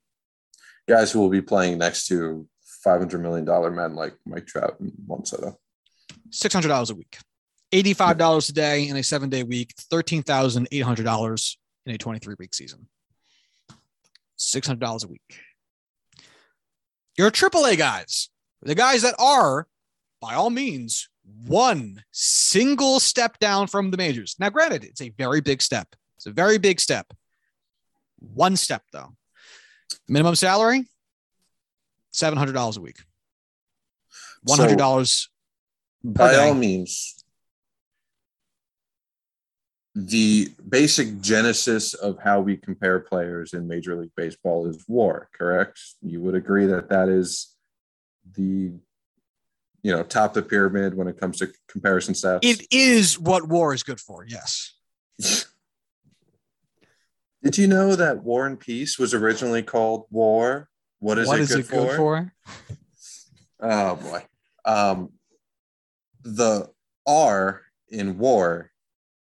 [0.88, 2.46] guys who will be playing next to
[2.82, 4.92] five hundred million dollar men like Mike Trout and
[6.52, 7.18] hundred dollars a week,
[7.72, 9.02] eighty-five dollars a day in a
[9.42, 9.74] week,
[10.22, 12.88] thousand eight hundred dollars in a twenty-three week season.
[14.36, 15.40] Six hundred dollars a week.
[17.16, 18.30] Your AAA guys,
[18.62, 19.66] the guys that are,
[20.20, 21.08] by all means,
[21.46, 24.36] one single step down from the majors.
[24.38, 25.88] Now, granted, it's a very big step.
[26.16, 27.12] It's a very big step.
[28.20, 29.14] One step, though.
[30.08, 30.86] Minimum salary,
[32.10, 32.98] seven hundred dollars a week.
[34.42, 35.28] One hundred dollars.
[36.02, 36.48] So, by day.
[36.48, 37.24] all means,
[39.94, 45.28] the basic genesis of how we compare players in Major League Baseball is WAR.
[45.36, 45.78] Correct?
[46.00, 47.54] You would agree that that is
[48.34, 48.72] the
[49.82, 52.40] you know top of the pyramid when it comes to comparison stats.
[52.42, 54.24] It is what WAR is good for.
[54.26, 54.74] Yes.
[57.42, 60.68] Did you know that War and Peace was originally called War?
[60.98, 61.86] What is, what it, is good, it for?
[61.86, 62.32] good for?
[63.60, 64.24] Oh boy.
[64.64, 65.10] Um,
[66.22, 66.68] the
[67.06, 68.70] R in war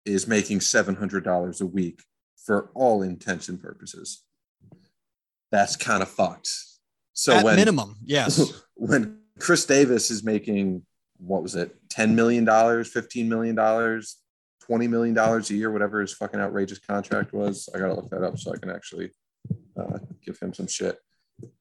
[0.05, 2.03] is making $700 a week
[2.37, 4.23] for all intents and purposes.
[5.51, 6.49] That's kind of fucked.
[7.13, 8.53] So At when minimum, yes.
[8.75, 10.83] When Chris Davis is making
[11.17, 13.55] what was it, $10 million, $15 million,
[14.65, 17.69] twenty million dollars a year, whatever his fucking outrageous contract was.
[17.73, 19.11] I gotta look that up so I can actually
[19.77, 20.97] uh, give him some shit.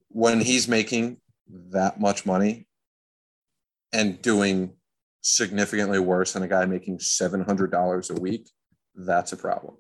[0.09, 1.19] When he's making
[1.71, 2.67] that much money
[3.93, 4.75] and doing
[5.23, 8.49] significantly worse than a guy making seven hundred dollars a week,
[8.95, 9.77] that's a problem.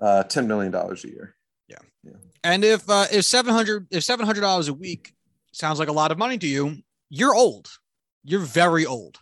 [0.00, 1.34] Uh, ten million dollars a year.
[1.68, 1.76] Yeah.
[2.02, 2.12] yeah.
[2.42, 5.12] And if uh, if seven hundred if seven hundred dollars a week
[5.52, 6.78] sounds like a lot of money to you,
[7.08, 7.68] you're old.
[8.24, 9.18] You're very old.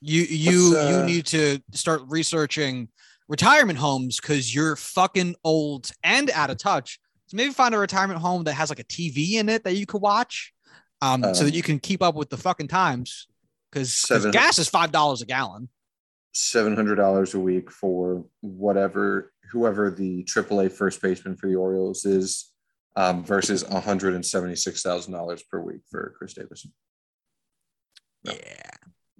[0.00, 2.88] You you uh, you need to start researching
[3.28, 6.98] retirement homes because you're fucking old and out of touch.
[7.26, 9.86] So maybe find a retirement home that has like a TV in it that you
[9.86, 10.52] could watch,
[11.02, 13.26] um, so that um, you can keep up with the fucking times.
[13.70, 15.68] Because gas is five dollars a gallon.
[16.32, 22.04] Seven hundred dollars a week for whatever whoever the AAA first baseman for the Orioles
[22.04, 22.52] is,
[22.96, 26.66] um, versus one hundred and seventy six thousand dollars per week for Chris Davis.
[28.24, 28.32] No.
[28.32, 28.70] Yeah.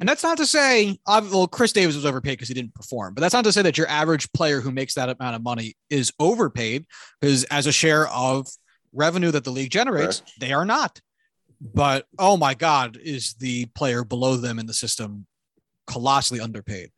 [0.00, 3.20] And that's not to say, well, Chris Davis was overpaid because he didn't perform, but
[3.20, 6.12] that's not to say that your average player who makes that amount of money is
[6.20, 6.86] overpaid
[7.20, 8.46] because as a share of
[8.92, 11.00] revenue that the league generates, they are not.
[11.60, 15.26] But oh my God, is the player below them in the system
[15.86, 16.90] colossally underpaid?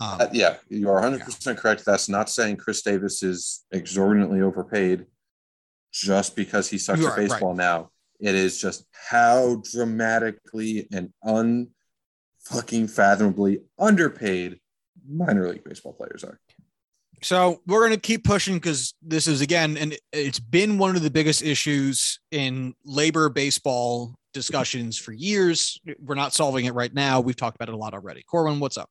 [0.00, 1.84] Um, Uh, yeah, you are 100% correct.
[1.84, 5.06] That's not saying Chris Davis is exorbitantly overpaid
[5.92, 7.28] just because he sucks at are, right.
[7.28, 7.90] baseball now.
[8.18, 11.12] It is just how dramatically and
[12.44, 14.58] unfucking fathomably underpaid
[15.08, 16.38] minor league baseball players are.
[17.22, 21.02] So we're going to keep pushing because this is again, and it's been one of
[21.02, 25.78] the biggest issues in labor baseball discussions for years.
[25.98, 27.20] We're not solving it right now.
[27.20, 28.22] We've talked about it a lot already.
[28.24, 28.90] Corbin, what's up?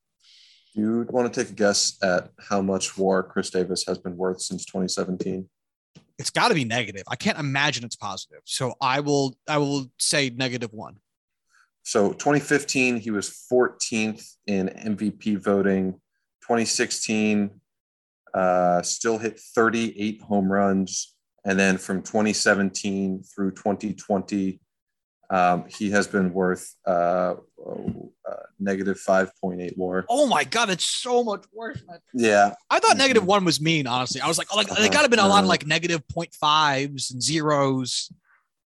[0.74, 4.42] You want to take a guess at how much war Chris Davis has been worth
[4.42, 5.48] since 2017?
[6.18, 7.04] It's got to be negative.
[7.08, 8.42] I can't imagine it's positive.
[8.46, 10.98] So I will, I will say negative one.
[11.84, 15.94] So 2015, he was 14th in MVP voting.
[16.42, 17.52] 2016,
[18.34, 21.14] uh, still hit 38 home runs.
[21.46, 24.60] And then from 2017 through 2020,
[25.30, 30.06] um, he has been worth uh, uh, negative 5.8 war.
[30.08, 31.82] Oh my god, it's so much worse.
[32.14, 32.54] Yeah.
[32.70, 33.88] I thought negative one was mean.
[33.88, 34.90] Honestly, I was like, oh, like they Uh-huh.
[34.90, 35.50] got to been a lot of No.
[35.50, 38.12] like negative point fives and zeros.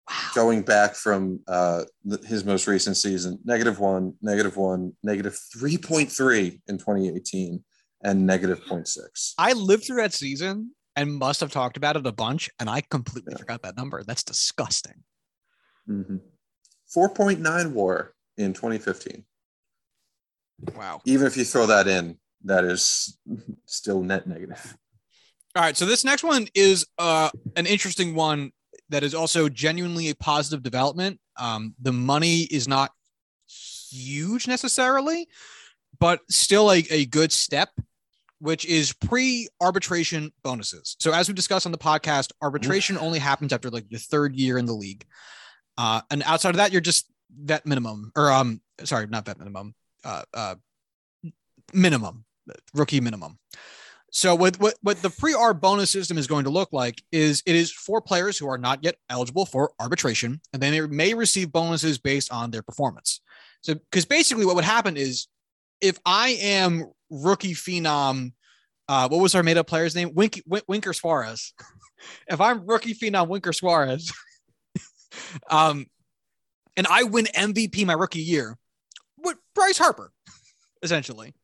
[0.09, 0.15] Wow.
[0.35, 1.83] Going back from uh,
[2.25, 7.63] his most recent season, negative one, negative one, negative 3.3 in 2018,
[8.03, 9.33] and negative 0.6.
[9.37, 12.81] I lived through that season and must have talked about it a bunch, and I
[12.81, 13.39] completely Yeah.
[13.39, 14.03] forgot that number.
[14.03, 15.03] That's disgusting.
[15.89, 16.21] Mhm.
[16.93, 19.25] 4.9 war in 2015.
[20.75, 21.01] Wow.
[21.05, 23.17] Even if you throw that in, that is
[23.65, 24.77] still net negative.
[25.55, 28.51] All right, so this next one is uh, an interesting one
[28.89, 31.19] that is also genuinely a positive development.
[31.37, 32.91] Um, the money is not
[33.89, 35.27] huge necessarily,
[35.99, 37.69] but still a, a good step,
[38.39, 40.95] which is pre arbitration bonuses.
[40.99, 44.57] So, as we discussed on the podcast, arbitration only happens after like the third year
[44.57, 45.05] in the league.
[45.77, 49.75] Uh, and outside of that, you're just vet minimum, or um, sorry, not vet minimum,
[50.03, 50.55] uh, uh,
[51.73, 52.25] minimum,
[52.73, 53.37] rookie minimum.
[54.17, 57.55] So what what what the pre-arb bonus system is going to look like is it
[57.55, 61.51] is for players who are not yet eligible for arbitration, and then they may receive
[61.51, 63.21] bonuses based on their performance.
[63.61, 65.27] So because basically what would happen is
[65.81, 68.31] if I am rookie phenom,
[68.89, 70.15] uh, what was our made up player's name?
[70.15, 71.53] Wink, Win- Winker Suarez.
[72.27, 74.11] if I'm rookie phenom Winker Suarez,
[75.51, 75.85] um,
[76.75, 78.57] and I win MVP my rookie year,
[79.19, 80.11] with Bryce Harper,
[80.81, 81.35] essentially.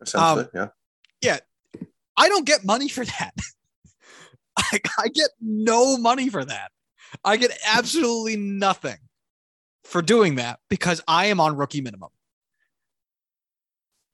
[0.00, 0.68] Essentially, Um, yeah.
[2.16, 3.34] I don't get money for that.
[4.56, 6.70] I, I get no money for that.
[7.24, 8.98] I get absolutely nothing
[9.84, 12.10] for doing that because I am on rookie minimum.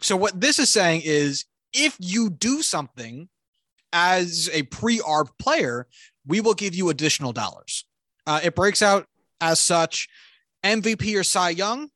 [0.00, 3.28] So, what this is saying is if you do something
[3.92, 5.86] as a pre arb player,
[6.26, 7.84] we will give you additional dollars.
[8.26, 9.06] Uh, it breaks out
[9.40, 10.08] as such
[10.64, 11.88] MVP or Cy Young,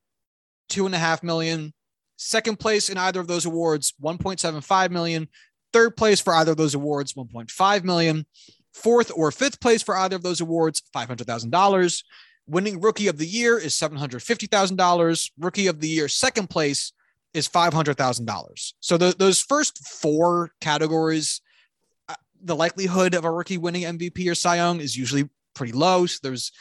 [0.69, 1.73] two and a half million.
[2.17, 5.29] Second place in either of those awards, 1.75 million.
[5.73, 8.27] Third place for either of those awards, 1.5 million.
[8.73, 12.05] Fourth or fifth place for either of those awards, $500,000.
[12.47, 15.31] Winning rookie of the year is $750,000.
[15.39, 16.93] Rookie of the year, second place
[17.35, 18.73] is $500,000.
[18.81, 21.41] So the, those first four categories,
[22.09, 26.07] uh, the likelihood of a rookie winning MVP or Cy Young is usually pretty low.
[26.07, 26.53] So there's,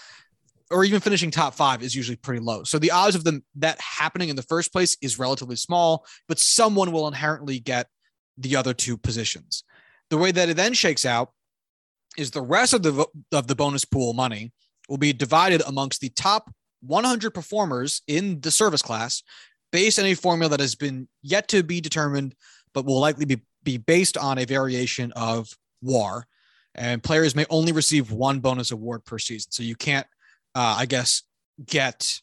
[0.70, 2.64] or even finishing top five is usually pretty low.
[2.64, 6.40] So the odds of them that happening in the first place is relatively small, but
[6.40, 7.88] someone will inherently get
[8.44, 9.64] the other two positions.
[10.10, 11.32] The way that it then shakes out
[12.18, 14.52] is the rest of the of the bonus pool money
[14.90, 19.24] will be divided amongst the top 100 performers in the service class
[19.72, 22.36] based on a formula that has been yet to be determined
[22.74, 25.50] but will likely be, be based on a variation of
[25.82, 26.26] war.
[26.74, 29.52] And players may only receive one bonus award per season.
[29.52, 30.08] So you can't
[30.56, 31.24] uh, i guess
[31.66, 32.22] get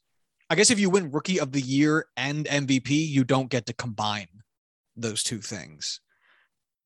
[0.51, 3.73] i guess if you win rookie of the year and mvp you don't get to
[3.73, 4.29] combine
[4.97, 6.01] those two things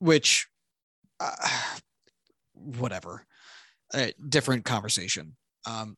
[0.02, 0.48] which
[1.20, 1.30] uh,
[2.54, 3.24] whatever
[3.94, 5.36] uh, different conversation
[5.66, 5.96] um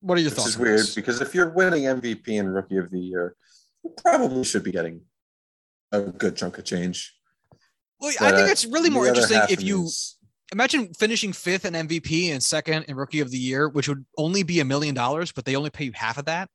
[0.00, 0.94] what are your Which thoughts is weird this?
[0.94, 3.34] because if you're winning MVP and Rookie of the Year,
[3.82, 5.00] you probably should be getting
[5.90, 7.14] a good chunk of change.
[8.00, 10.18] well i think it's really more interesting if you is-
[10.52, 14.42] imagine finishing fifth in mvp and second in rookie of the year which would only
[14.42, 16.48] be a million dollars but they only pay you half of that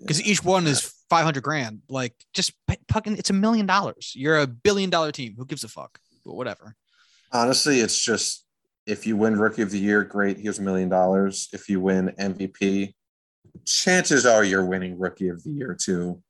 [0.00, 2.52] because each one is 500 grand like just
[2.90, 6.34] fucking it's a million dollars you're a billion dollar team who gives a fuck but
[6.34, 6.76] whatever
[7.32, 8.44] honestly, it's just
[8.86, 10.38] if you win Rookie of the Year, great.
[10.38, 11.48] Here's a million dollars.
[11.52, 12.94] If you win MVP,
[13.66, 16.22] chances are you're winning Rookie of the Year too.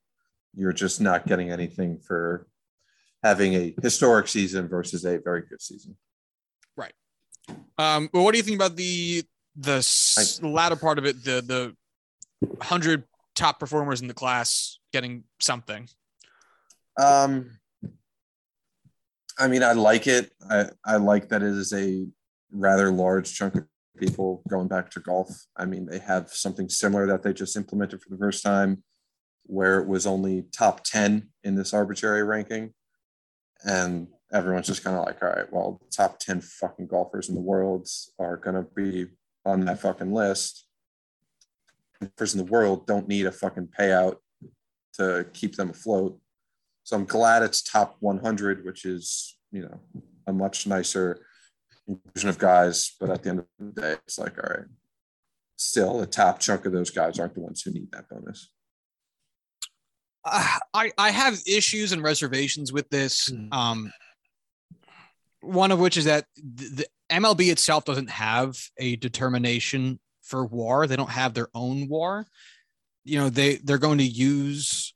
[0.54, 2.46] You're just not getting anything for
[3.22, 5.96] having a historic season versus a very good season.
[6.76, 6.92] Right.
[7.78, 9.24] Um but what do you think about the
[9.56, 11.76] the latter part of it the the
[12.40, 13.04] 100
[13.34, 15.88] top performers in the class getting something
[17.00, 17.58] Um,
[19.38, 20.32] I mean, I like it.
[20.50, 22.06] I, I like that it is a
[22.52, 23.64] rather large chunk of
[23.98, 25.28] people going back to golf.
[25.56, 28.82] I mean, they have something similar that they just implemented for the first time
[29.44, 32.74] where it was only top 10 in this arbitrary ranking.
[33.64, 37.34] And everyone's just kind of like, all right, well, the top 10 fucking golfers in
[37.34, 39.06] the world are going to be
[39.44, 40.66] on that fucking list.
[42.01, 44.16] Golfers in the world don't need a fucking payout
[44.94, 46.18] to keep them afloat.
[46.84, 49.80] So I'm glad it's top 100, which is, you know,
[50.26, 51.24] a much nicer
[51.86, 52.96] inclusion of guys.
[52.98, 54.66] But at the end of the day, it's like, all right,
[55.57, 58.51] still a top chunk of those guys aren't the ones who need that bonus.
[60.24, 63.30] Uh, I I have issues and reservations with this.
[63.30, 63.53] Mm.
[63.53, 63.92] Um,
[65.42, 70.86] one of which is that the, the MLB itself doesn't have a determination for WAR.
[70.86, 72.26] They don't have their own WAR.
[73.04, 74.94] You know, they they're going to use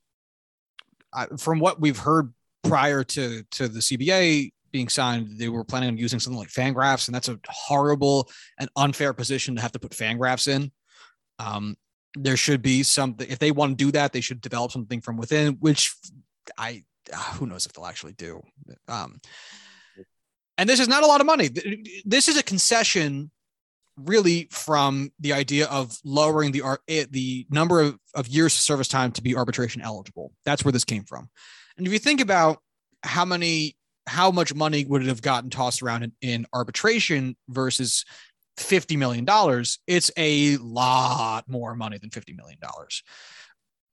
[1.39, 5.97] from what we've heard prior to to the CBA being signed, they were planning on
[5.97, 9.93] using something like Fangraphs, and that's a horrible and unfair position to have to put
[9.93, 10.73] Fangraphs in.
[11.39, 11.77] Um,
[12.17, 15.17] there should be something if they want to do that, they should develop something from
[15.17, 15.95] within, which
[16.59, 16.83] I
[17.35, 18.43] who knows if they'll actually do.
[18.89, 19.21] Um,
[20.59, 21.51] and this is not a lot of money.
[22.05, 23.31] This is a concession
[23.97, 28.89] really from the idea of lowering the eh, the number of, of years of service
[28.89, 30.33] time to be arbitration eligible.
[30.45, 31.29] That's where this came from.
[31.77, 32.59] And if you think about
[33.03, 33.77] how many
[34.07, 38.05] how much money would it have gotten tossed around in, in arbitration versus
[38.59, 39.27] $50 million,
[39.87, 42.59] it's a lot more money than $50 million.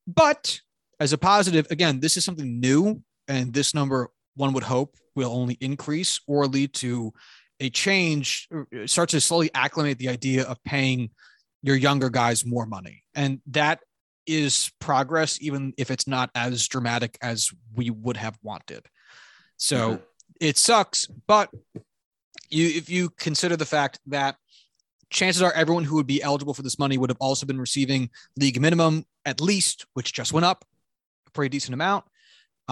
[0.07, 0.59] But
[0.99, 5.31] as a positive, again, this is something new, and this number, one would hope, will
[5.31, 7.13] only increase or lead to
[7.61, 11.11] a change, uh, start to slowly acclimate the idea of paying
[11.61, 13.03] your younger guys more money.
[13.15, 13.79] And that
[14.25, 18.87] is progress, even if it's not as dramatic as we would have wanted.
[19.57, 20.03] So mm-hmm.
[20.39, 21.49] it sucks, but
[22.49, 24.35] you if you consider the fact that
[25.09, 28.09] chances are everyone who would be eligible for this money would have also been receiving
[28.37, 30.65] league minimum at least, which just went up
[31.27, 32.05] a pretty decent amount.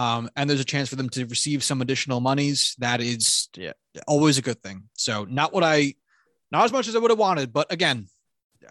[0.00, 2.74] Um, and there's a chance for them to receive some additional monies.
[2.78, 3.72] That is yeah,
[4.06, 4.84] always a good thing.
[4.94, 5.92] So not what I,
[6.50, 8.06] not as much as I would have wanted, but again,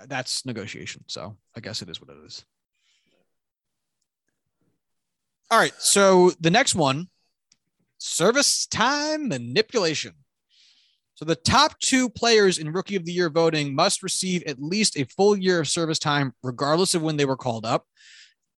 [0.07, 1.03] that's negotiation.
[1.07, 2.43] So I guess it is what it is.
[5.51, 5.73] All right.
[5.77, 7.09] So the next one,
[7.99, 10.13] service time manipulation.
[11.13, 14.97] So the top two players in Rookie of the Year voting must receive at least
[14.97, 17.85] a full year of service time, regardless of when they were called up.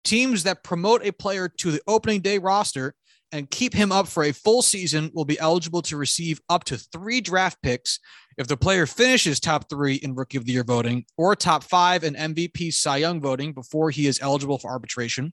[0.05, 2.95] Teams that promote a player to the opening day roster
[3.33, 6.77] and keep him up for a full season will be eligible to receive up to
[6.77, 8.01] three draft picks
[8.37, 12.05] if the player finishes top three in Rookie of the Year voting or top five
[12.05, 15.33] in MVP Cy Young voting before he is eligible for arbitration.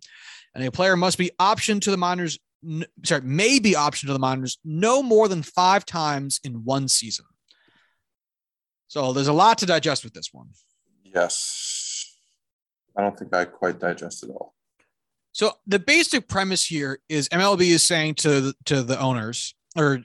[0.53, 2.38] And a player must be optioned to the minors,
[3.03, 7.26] sorry, may be optioned to the minors no more than five times in one season.
[8.88, 10.49] So there's a lot to digest with this one.
[11.03, 12.18] Yes.
[12.95, 14.53] I don't think I quite digest it all.
[15.38, 19.99] So the basic premise here is MLB is saying to to the owners or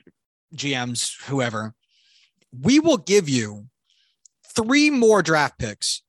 [0.55, 1.73] GMs, whoever,
[2.61, 3.65] we will give you
[4.55, 6.03] three more draft picks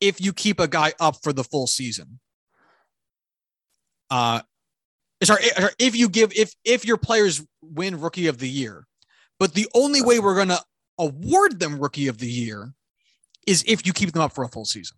[0.00, 2.18] if you keep a guy up for the full season.
[4.10, 4.40] Uh,
[5.22, 5.44] sorry,
[5.78, 8.88] if you give if if your players win Rookie of the Year,
[9.38, 10.64] but the only way we're going to
[10.98, 12.72] award them Rookie of the Year
[13.46, 14.96] is if you keep them up for a full season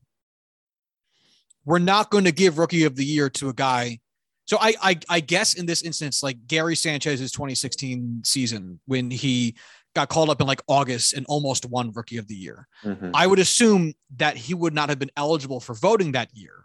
[1.69, 3.99] we're not going to give rookie of the year to a guy.
[4.47, 9.55] So I, I, I guess in this instance, like Gary Sanchez's 2016 season when he
[9.95, 13.11] got called up in like August and almost won rookie of the year, mm-hmm.
[13.13, 16.65] I would assume that he would not have been eligible for voting that year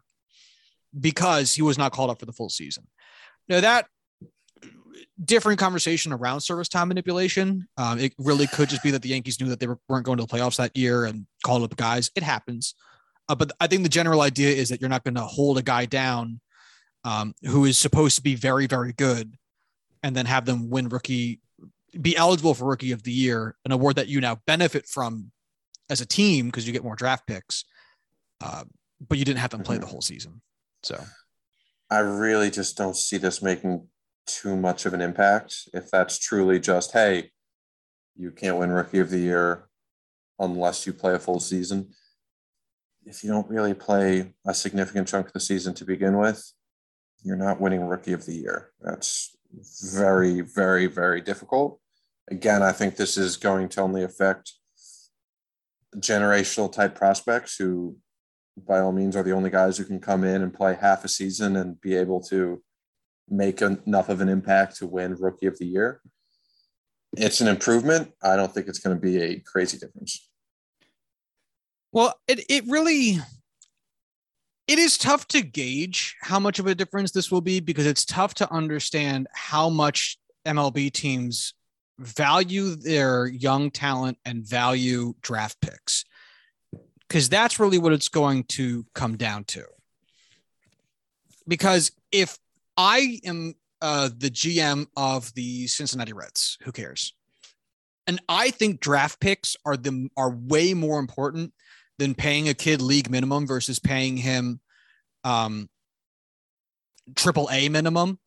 [0.97, 2.87] because he was not called up for the full season.
[3.49, 3.87] Now that
[5.25, 7.67] different conversation around service time manipulation.
[7.77, 10.17] Um, it really could just be that the Yankees knew that they were, weren't going
[10.17, 12.09] to the playoffs that year and called up guys.
[12.15, 12.73] It happens.
[13.29, 15.61] Uh, but I think the general idea is that you're not going to hold a
[15.61, 16.39] guy down
[17.03, 19.37] um, who is supposed to be very, very good
[20.01, 21.39] and then have them win rookie,
[21.99, 25.31] be eligible for rookie of the year, an award that you now benefit from
[25.89, 27.65] as a team because you get more draft picks.
[28.41, 28.65] Uh,
[29.07, 30.41] but you didn't have them play the whole season.
[30.81, 31.01] So
[31.89, 33.87] I really just don't see this making
[34.25, 35.69] too much of an impact.
[35.73, 37.31] If that's truly just, hey,
[38.15, 39.67] you can't win rookie of the year
[40.39, 41.89] unless you play a full season
[43.05, 46.51] if you don't really play a significant chunk of the season to begin with,
[47.23, 48.71] you're not winning rookie of the year.
[48.81, 49.35] That's
[49.93, 51.79] very, very, very difficult.
[52.29, 54.53] Again, I think this is going to only affect
[55.97, 57.97] generational type prospects who,
[58.57, 61.09] by all means, are the only guys who can come in and play half a
[61.09, 62.61] season and be able to
[63.29, 66.01] make enough of an impact to win Rookie of the Year.
[67.15, 68.11] It's an improvement.
[68.21, 70.29] I don't think it's going to be a crazy difference.
[71.93, 73.19] Well, it it really
[74.67, 78.03] it is tough to gauge how much of a difference this will be because it's
[78.03, 81.53] tough to understand how much MLB teams
[81.99, 86.03] value their young talent and value draft picks
[87.07, 89.63] because that's really what it's going to come down to.
[91.47, 92.39] Because if
[92.75, 97.13] I am uh, the GM of the Cincinnati Reds, who cares?
[98.07, 101.53] And I think draft picks are the are way more important
[101.99, 104.59] than paying a kid league minimum versus paying him
[105.23, 105.69] um
[107.15, 108.19] triple A minimum.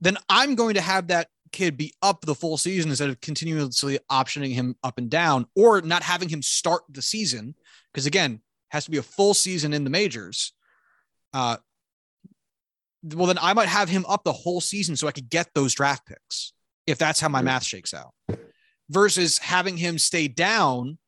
[0.00, 3.98] Then I'm going to have that kid be up the full season instead of continuously
[4.10, 7.54] optioning him up and down or not having him start the season
[7.92, 10.52] because again has to be a full season in the majors
[11.32, 11.56] uh,
[13.14, 15.72] well then i might have him up the whole season so i could get those
[15.72, 16.52] draft picks
[16.86, 18.12] if that's how my math shakes out
[18.90, 20.98] versus having him stay down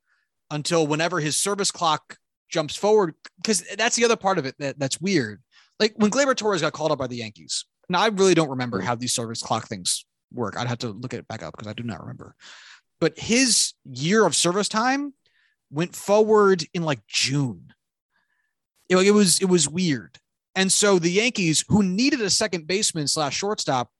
[0.50, 2.16] until whenever his service clock
[2.48, 5.42] jumps forward because that's the other part of it that, that's weird
[5.80, 7.64] like when Gleyber Torres got called up by the Yankees.
[7.88, 10.56] Now I really don't remember how these service clock things work.
[10.56, 12.34] I'd have to look it back up because I do not remember.
[13.00, 15.14] But his year of service time
[15.70, 17.72] went forward in like June.
[18.88, 20.18] It, it was it was weird.
[20.54, 23.90] And so the Yankees, who needed a second baseman slash shortstop,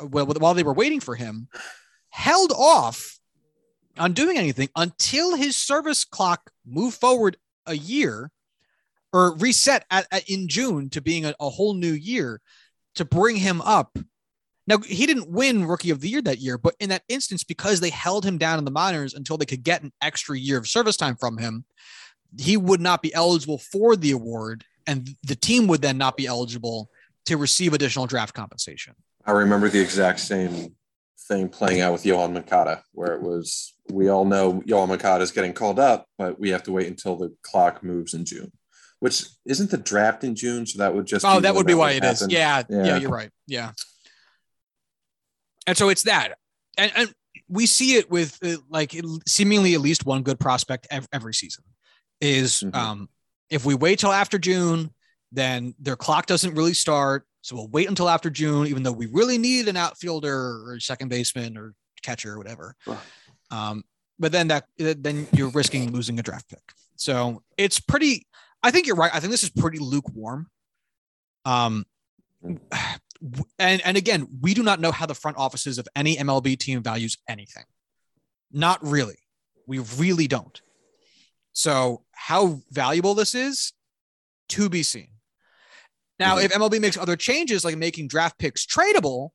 [0.00, 1.48] uh, well, while they were waiting for him,
[2.10, 3.18] held off
[3.98, 7.36] on doing anything until his service clock moved forward
[7.66, 8.30] a year
[9.12, 12.40] or reset at, at in June to being a, a whole new year
[12.96, 13.96] to bring him up
[14.66, 17.80] now, he didn't win Rookie of the Year that year, but in that instance, because
[17.80, 20.66] they held him down in the minors until they could get an extra year of
[20.66, 21.64] service time from him,
[22.38, 26.26] he would not be eligible for the award, and the team would then not be
[26.26, 26.90] eligible
[27.26, 28.94] to receive additional draft compensation.
[29.26, 30.74] I remember the exact same
[31.26, 35.32] thing playing out with Yoan Moncada, where it was we all know Yoan Moncada is
[35.32, 38.52] getting called up, but we have to wait until the clock moves in June.
[39.00, 41.92] Which isn't the draft in June, so that would just oh, that would be why
[41.92, 42.26] it happen.
[42.26, 42.32] is.
[42.32, 43.30] Yeah, yeah, yeah, you're right.
[43.46, 43.72] Yeah,
[45.66, 46.34] and so it's that,
[46.78, 47.14] and, and
[47.48, 51.64] we see it with uh, like seemingly at least one good prospect every, every season.
[52.20, 52.74] Is mm-hmm.
[52.74, 53.08] um,
[53.50, 54.90] if we wait till after June,
[55.32, 57.26] then their clock doesn't really start.
[57.44, 61.10] So we'll wait until after June, even though we really need an outfielder or second
[61.10, 62.74] baseman or catcher or whatever.
[63.50, 63.84] Um,
[64.18, 66.62] but then that then you're risking losing a draft pick.
[66.96, 68.26] So it's pretty.
[68.62, 69.14] I think you're right.
[69.14, 70.46] I think this is pretty lukewarm.
[71.44, 71.84] Um,
[73.58, 76.82] and and again, we do not know how the front offices of any MLB team
[76.82, 77.64] values anything.
[78.52, 79.18] Not really.
[79.66, 80.62] We really don't.
[81.52, 83.74] So, how valuable this is
[84.48, 85.08] to be seen.
[86.18, 86.46] Now, mm-hmm.
[86.46, 89.30] if MLB makes other changes like making draft picks tradable,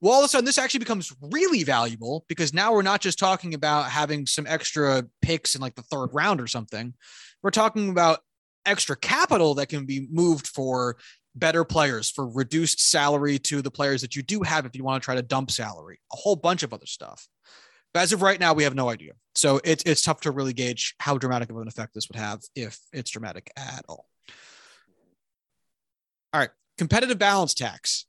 [0.00, 3.18] well, all of a sudden this actually becomes really valuable because now we're not just
[3.18, 6.94] talking about having some extra picks in like the third round or something.
[7.42, 8.20] We're talking about
[8.66, 10.96] extra capital that can be moved for
[11.34, 15.02] better players for reduced salary to the players that you do have if you want
[15.02, 17.26] to try to dump salary, a whole bunch of other stuff.
[17.92, 19.12] But as of right now, we have no idea.
[19.34, 22.40] So it's it's tough to really gauge how dramatic of an effect this would have
[22.54, 24.06] if it's dramatic at all.
[26.34, 28.06] All right, competitive balance tax.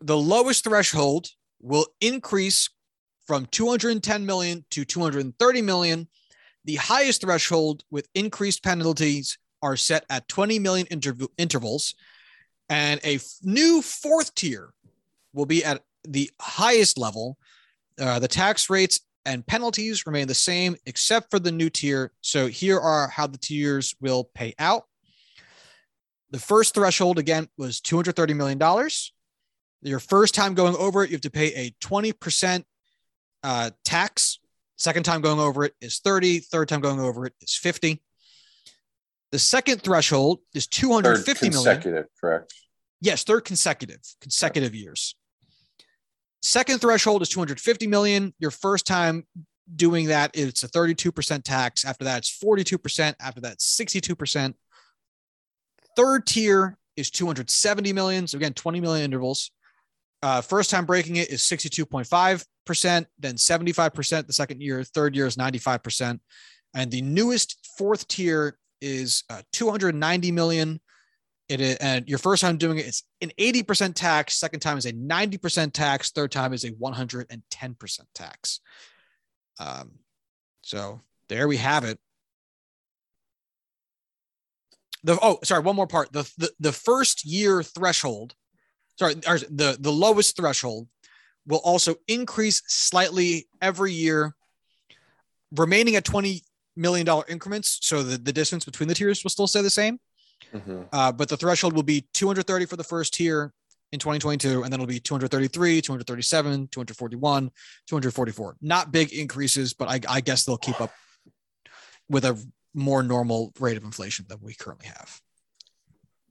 [0.00, 1.28] The lowest threshold
[1.60, 2.68] will increase
[3.28, 6.08] from 210 million to 230 million.
[6.64, 11.94] The highest threshold with increased penalties are set at 20 million interv- intervals
[12.68, 14.72] and a f- new fourth tier
[15.32, 17.38] will be at the highest level.
[18.00, 22.10] Uh, the tax rates and penalties remain the same except for the new tier.
[22.20, 24.86] So here are how the tiers will pay out.
[26.32, 28.58] The first threshold again was $230 million.
[29.82, 32.64] Your first time going over it, you have to pay a 20%
[33.42, 34.38] uh, tax.
[34.76, 36.38] Second time going over it is 30.
[36.40, 38.02] Third time going over it is 50.
[39.30, 42.08] The second threshold is 250 third consecutive, million.
[42.18, 42.54] correct?
[43.02, 45.14] Yes, third consecutive, consecutive years.
[46.40, 48.34] Second threshold is 250 million.
[48.38, 49.26] Your first time
[49.74, 51.84] doing that, it's a 32% tax.
[51.84, 53.14] After that, it's 42%.
[53.20, 54.54] After that, 62%.
[55.96, 58.26] Third tier is 270 million.
[58.26, 59.50] So again, 20 million intervals.
[60.22, 64.84] Uh, first time breaking it is 62.5%, then 75% the second year.
[64.84, 66.20] Third year is 95%.
[66.74, 70.80] And the newest fourth tier is uh, 290 million.
[71.48, 74.34] It is, and your first time doing it, it's an 80% tax.
[74.38, 76.10] Second time is a 90% tax.
[76.12, 78.60] Third time is a 110% tax.
[79.58, 79.92] Um,
[80.62, 81.98] so there we have it.
[85.04, 86.12] The oh, sorry, one more part.
[86.12, 88.34] The the, the first year threshold.
[88.98, 90.88] sorry, the the lowest threshold
[91.46, 94.34] will also increase slightly every year,
[95.52, 96.42] remaining at twenty
[96.76, 97.78] million dollar increments.
[97.82, 99.98] So the, the distance between the tiers will still stay the same.
[100.54, 100.82] Mm-hmm.
[100.92, 103.52] Uh, but the threshold will be 230 for the first tier
[103.92, 107.50] in 2022, and then it'll be 233, 237, 241,
[107.86, 108.56] 244.
[108.60, 110.92] Not big increases, but I, I guess they'll keep up
[112.08, 112.42] with a
[112.74, 115.20] more normal rate of inflation than we currently have.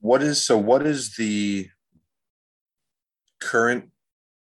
[0.00, 0.58] What is so?
[0.58, 1.68] What is the
[3.40, 3.90] current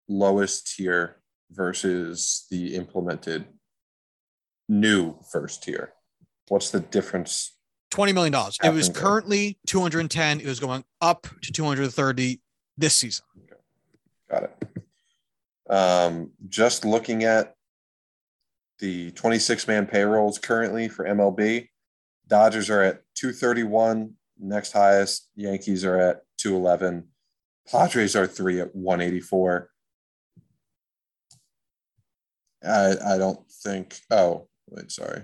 [0.08, 1.18] lowest tier
[1.52, 3.46] versus the implemented
[4.68, 5.94] new first tier?
[6.50, 7.54] What's the difference?
[7.92, 8.34] $20 million.
[8.64, 10.42] It was currently 210.
[10.42, 12.42] It was going up to 230
[12.78, 13.26] this season.
[13.44, 13.62] Okay.
[14.30, 14.68] Got it.
[15.70, 17.56] Um, just looking at
[18.80, 21.70] the 26 man payrolls currently for MLB,
[22.28, 24.14] Dodgers are at 231.
[24.40, 27.08] Next highest, Yankees are at 211.
[27.70, 29.70] Padres are three at 184.
[32.64, 34.00] I, I don't think.
[34.12, 35.24] Oh, wait, sorry.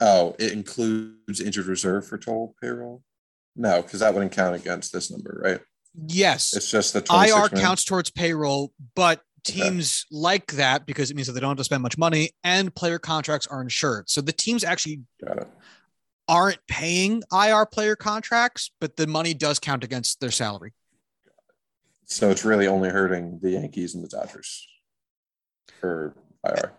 [0.00, 3.02] Oh, it includes injured reserve for total payroll?
[3.56, 5.60] No, because that wouldn't count against this number, right?
[6.06, 6.54] Yes.
[6.56, 10.18] It's just the IR counts towards payroll, but teams okay.
[10.18, 12.98] like that because it means that they don't have to spend much money and player
[12.98, 14.08] contracts are insured.
[14.08, 15.02] So the teams actually
[16.28, 20.72] aren't paying IR player contracts, but the money does count against their salary.
[22.06, 24.66] So it's really only hurting the Yankees and the Dodgers
[25.80, 26.14] for
[26.44, 26.72] IR.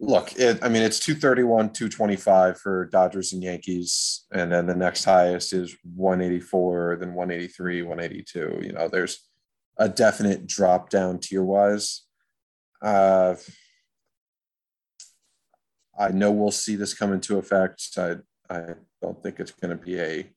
[0.00, 4.24] Look, it, I mean, it's 231, 225 for Dodgers and Yankees.
[4.32, 8.60] And then the next highest is 184, then 183, 182.
[8.66, 9.28] You know, there's
[9.82, 12.02] a definite drop down tier wise.
[12.80, 13.34] Uh,
[15.98, 17.82] I know we'll see this come into effect.
[17.96, 18.16] I,
[18.48, 20.30] I don't think it's going to be a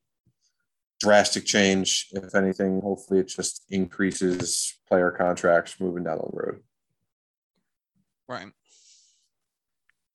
[1.00, 2.08] drastic change.
[2.10, 6.60] If anything, hopefully it just increases player contracts moving down the road.
[8.28, 8.48] Right.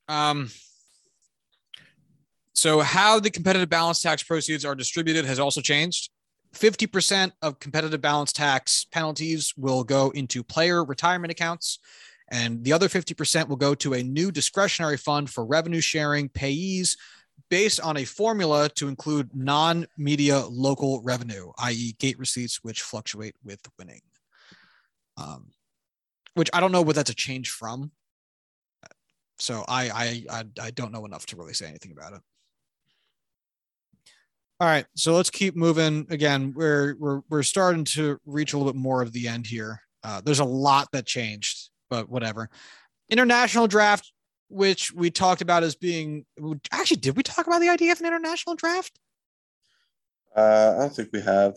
[0.10, 0.50] Um,
[2.52, 6.10] so, how the competitive balance tax proceeds are distributed has also changed.
[6.56, 11.80] 50% of competitive balance tax penalties will go into player retirement accounts,
[12.30, 16.98] and the other 50% will go to a new discretionary fund for revenue sharing payees
[17.50, 23.36] based on a formula to include non media local revenue, i.e., gate receipts, which fluctuate
[23.44, 24.02] with winning.
[25.18, 25.52] Um,
[26.34, 27.92] which I don't know what that's a change from.
[29.40, 32.22] So I, I I I don't know enough to really say anything about it.
[34.62, 36.06] All right, so let's keep moving.
[36.12, 39.82] Again, we're we're we're starting to reach a little bit more of the end here.
[40.04, 42.48] Uh, there's a lot that changed, but whatever.
[43.10, 44.14] International draft,
[44.50, 46.28] which we talked about as being
[46.72, 49.00] actually, did we talk about the idea of an international draft?
[50.38, 51.56] Uh, I don't think we have.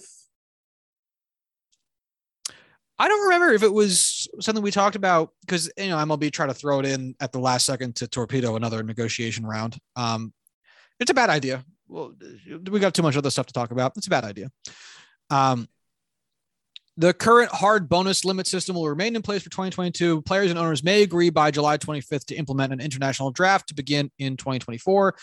[2.98, 6.46] I don't remember if it was something we talked about because you know MLB tried
[6.46, 9.76] to throw it in at the last second to torpedo another negotiation round.
[9.94, 10.32] Um,
[10.98, 11.66] it's a bad idea.
[11.88, 12.14] Well,
[12.70, 13.92] we got too much other stuff to talk about.
[13.96, 14.50] It's a bad idea.
[15.30, 15.68] Um,
[16.96, 20.22] the current hard bonus limit system will remain in place for 2022.
[20.22, 24.10] Players and owners may agree by July 25th to implement an international draft to begin
[24.18, 25.16] in 2024.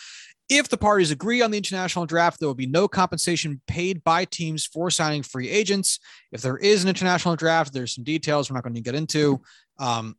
[0.50, 4.26] If the parties agree on the international draft, there will be no compensation paid by
[4.26, 6.00] teams for signing free agents.
[6.34, 9.42] If there is an international draft, there's some details we're not going to get into.
[9.80, 10.18] Um,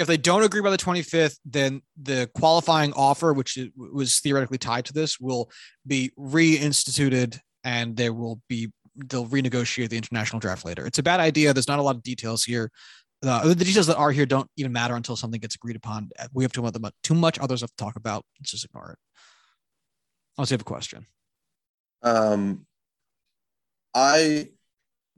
[0.00, 4.86] if they don't agree by the 25th, then the qualifying offer, which was theoretically tied
[4.86, 5.50] to this, will
[5.86, 10.86] be reinstituted and there will be they'll renegotiate the international draft later.
[10.86, 11.52] It's a bad idea.
[11.52, 12.70] There's not a lot of details here.
[13.24, 16.10] Uh, the details that are here don't even matter until something gets agreed upon.
[16.32, 18.24] We have too much, too much other stuff to talk about.
[18.40, 18.98] Let's just ignore it.
[20.36, 21.06] Unless you have a question.
[22.02, 22.66] Um,
[23.94, 24.48] I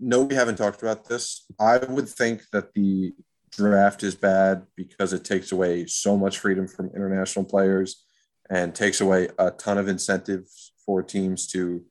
[0.01, 1.45] know we haven't talked about this.
[1.61, 3.15] I would think that the
[3.53, 8.05] draft is bad because it takes away so much freedom from international players
[8.51, 11.85] and takes away a ton of incentives for teams to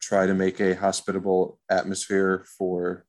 [0.00, 3.04] try to make a hospitable atmosphere for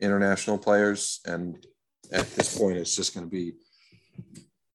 [0.00, 1.20] international players.
[1.26, 1.64] And
[2.12, 3.54] at this point, it's just going to be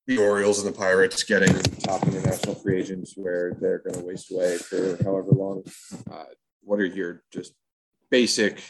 [0.07, 4.31] the Orioles and the Pirates getting top international free agents where they're going to waste
[4.31, 5.63] away for however long.
[6.11, 6.25] Uh,
[6.63, 7.53] what are your just
[8.09, 8.61] basic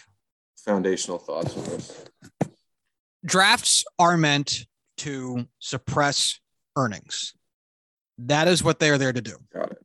[0.57, 2.05] foundational thoughts on this?
[3.25, 4.65] Drafts are meant
[4.97, 6.39] to suppress
[6.75, 7.33] earnings.
[8.17, 9.35] That is what they are there to do.
[9.53, 9.77] Got it.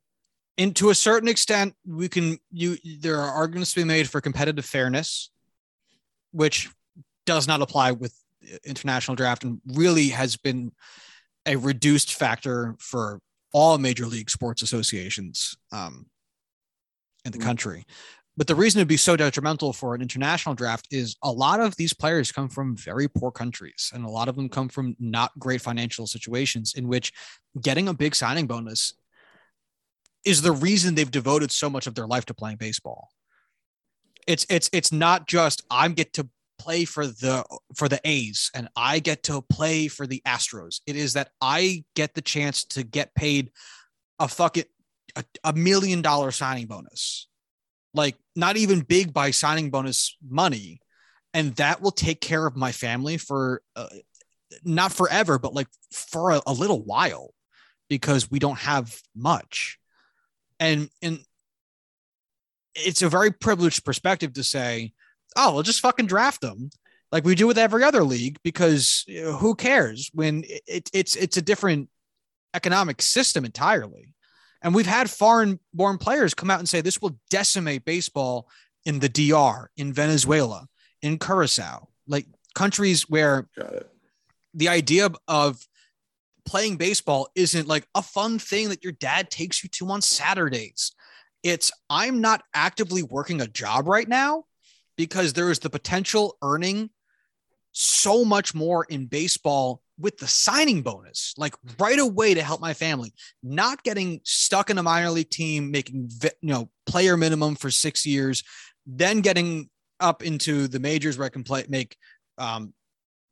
[0.59, 4.21] And to a certain extent, we can you there are arguments to be made for
[4.21, 5.31] competitive fairness,
[6.33, 6.71] which
[7.27, 8.15] does not apply with
[8.65, 10.73] international draft and really has been
[11.47, 13.21] a reduced factor for
[13.53, 16.07] all major league sports associations um,
[17.25, 17.43] in the mm.
[17.43, 17.85] country.
[18.37, 21.75] But the reason it'd be so detrimental for an international draft is a lot of
[21.77, 25.39] these players come from very poor countries, and a lot of them come from not
[25.39, 27.13] great financial situations in which
[27.61, 28.93] getting a big signing bonus
[30.25, 33.09] is the reason they've devoted so much of their life to playing baseball.
[34.27, 36.29] It's it's it's not just I get to
[36.59, 40.81] play for the for the A's and I get to play for the Astros.
[40.87, 43.51] It is that I get the chance to get paid
[44.19, 44.65] a fucking
[45.15, 47.29] a, a million dollar signing bonus.
[47.97, 50.81] Like not even big by signing bonus money
[51.35, 53.89] and that will take care of my family for uh,
[54.65, 57.31] not forever but like for a, a little while
[57.89, 59.79] because we don't have much.
[60.61, 61.21] And and
[62.75, 64.93] it's a very privileged perspective to say,
[65.37, 66.71] oh, we'll just fucking draft them
[67.13, 71.43] like we do with every other league because who cares when it, it's it's a
[71.43, 71.89] different
[72.55, 74.09] economic system entirely.
[74.67, 78.49] And we've had foreign born players come out and say this will decimate baseball
[78.85, 80.67] in the DR, in Venezuela,
[81.03, 83.49] in Curacao, like countries where
[84.55, 85.65] the idea of
[86.45, 90.91] playing baseball isn't like a fun thing that your dad takes you to on Saturdays.
[91.45, 94.47] It's I'm not actively working a job right now
[94.97, 96.91] because there is the potential earning
[97.71, 102.75] so much more in baseball with the signing bonus, like right away to help my
[102.75, 107.71] family, not getting stuck in a minor league team, making you know player minimum for
[107.71, 108.43] six years,
[108.87, 109.69] then getting
[110.01, 111.97] up into the majors where I can play make
[112.39, 112.75] um,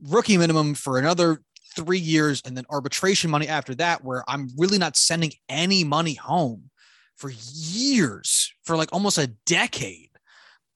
[0.03, 1.43] rookie minimum for another
[1.77, 6.15] three years, and then arbitration money after that, where I'm really not sending any money
[6.15, 6.71] home
[7.17, 10.11] for years, for like almost a decade.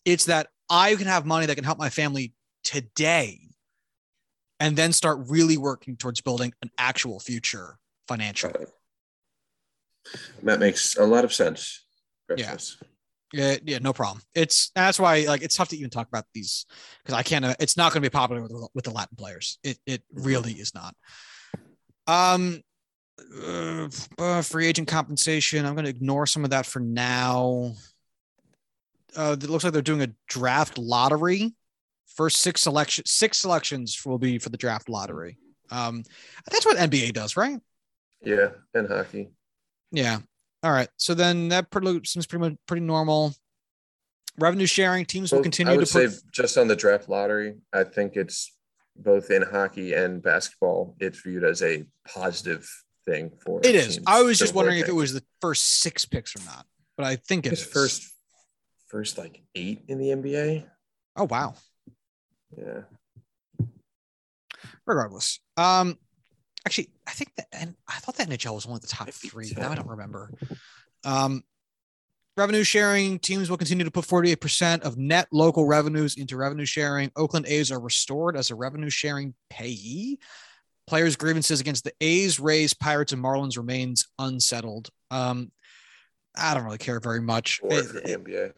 [0.04, 2.32] It's that I can have money that can help my family
[2.62, 3.47] today
[4.60, 8.66] and then start really working towards building an actual future financially.
[10.42, 11.84] That makes a lot of sense.
[12.36, 12.76] Yes.
[13.32, 13.50] Yeah.
[13.50, 14.22] yeah, yeah, no problem.
[14.34, 16.66] It's that's why like it's tough to even talk about these
[17.02, 17.44] because I can't.
[17.60, 19.58] It's not going to be popular with, with the Latin players.
[19.62, 20.94] It it really is not.
[22.06, 22.62] Um,
[23.42, 23.88] uh,
[24.18, 25.66] uh, free agent compensation.
[25.66, 27.72] I'm going to ignore some of that for now.
[29.16, 31.54] Uh, it looks like they're doing a draft lottery.
[32.18, 35.38] First six selection, six selections will be for the draft lottery.
[35.70, 36.02] Um,
[36.50, 37.60] that's what NBA does, right?
[38.20, 39.30] Yeah, and hockey.
[39.92, 40.18] Yeah.
[40.64, 40.88] All right.
[40.96, 43.34] So then that pretty, seems pretty much pretty normal.
[44.36, 46.32] Revenue sharing teams will continue I would to put...
[46.32, 47.54] just on the draft lottery.
[47.72, 48.52] I think it's
[48.96, 50.96] both in hockey and basketball.
[50.98, 52.68] It's viewed as a positive
[53.06, 54.00] thing for it is.
[54.08, 56.66] I was just wondering if it was the first six picks or not,
[56.96, 58.12] but I think it's first
[58.88, 60.64] first like eight in the NBA.
[61.14, 61.54] Oh wow.
[62.56, 62.80] Yeah.
[64.86, 65.98] Regardless, um,
[66.66, 69.52] actually, I think that, and I thought that NHL was one of the top three.
[69.56, 70.32] Now I don't remember.
[71.04, 71.42] Um,
[72.38, 77.10] revenue sharing teams will continue to put 48% of net local revenues into revenue sharing.
[77.16, 80.18] Oakland A's are restored as a revenue sharing payee.
[80.86, 84.88] Players' grievances against the A's, Rays, Pirates, and Marlins remains unsettled.
[85.10, 85.52] Um,
[86.34, 87.58] I don't really care very much.
[87.58, 88.52] Four for the NBA.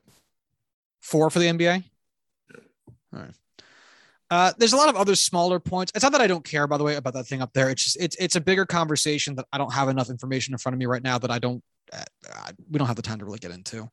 [1.01, 1.59] Four for the NBA.
[1.59, 2.61] Yeah.
[3.15, 3.35] All right.
[4.31, 5.91] Uh, there's a lot of other smaller points.
[5.95, 7.69] It's not that I don't care, by the way, about that thing up there.
[7.69, 10.75] It's just it's it's a bigger conversation that I don't have enough information in front
[10.75, 11.63] of me right now that I don't.
[11.93, 13.91] Uh, we don't have the time to really get into.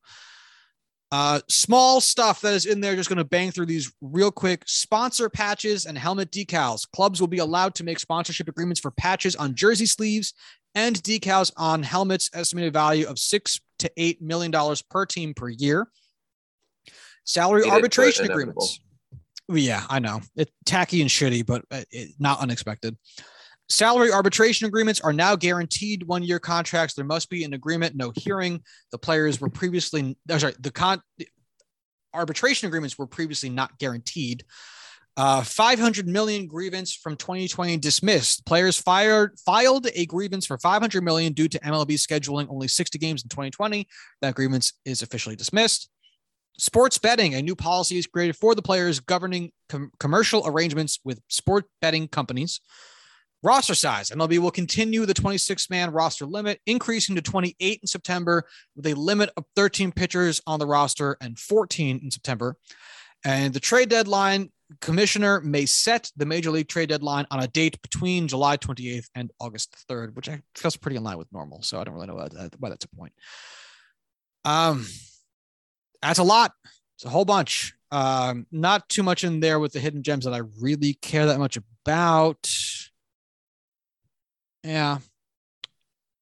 [1.11, 2.95] Uh, small stuff that is in there.
[2.95, 4.63] Just going to bang through these real quick.
[4.67, 6.87] Sponsor patches and helmet decals.
[6.91, 10.33] Clubs will be allowed to make sponsorship agreements for patches on jersey sleeves
[10.75, 12.29] and decals on helmets.
[12.33, 15.87] Estimated value of six to eight million dollars per team per year.
[17.23, 18.79] Salary arbitration agreements.
[19.49, 20.21] Yeah, I know.
[20.35, 22.97] It's tacky and shitty, but uh, it, not unexpected.
[23.69, 26.93] Salary arbitration agreements are now guaranteed one year contracts.
[26.93, 28.63] There must be an agreement, no hearing.
[28.91, 31.27] The players were previously, oh, sorry, the con the
[32.13, 34.43] arbitration agreements were previously not guaranteed.
[35.17, 38.45] Uh, 500 million grievance from 2020 dismissed.
[38.45, 43.23] Players fired filed a grievance for 500 million due to MLB scheduling only 60 games
[43.23, 43.87] in 2020.
[44.21, 45.89] That grievance is officially dismissed.
[46.57, 51.21] Sports betting, a new policy is created for the players governing com- commercial arrangements with
[51.27, 52.61] sport betting companies.
[53.43, 58.43] Roster size MLB will continue the 26 man roster limit, increasing to 28 in September
[58.75, 62.57] with a limit of 13 pitchers on the roster and 14 in September.
[63.23, 64.51] And the trade deadline,
[64.81, 69.31] commissioner may set the major league trade deadline on a date between July 28th and
[69.39, 71.61] August 3rd, which I feels pretty in line with normal.
[71.61, 73.13] So I don't really know why that's a point.
[74.43, 74.85] Um,
[76.07, 76.53] that's a lot.
[76.95, 77.73] It's a whole bunch.
[77.91, 81.39] Um, not too much in there with the hidden gems that I really care that
[81.39, 82.51] much about.
[84.63, 84.97] Yeah.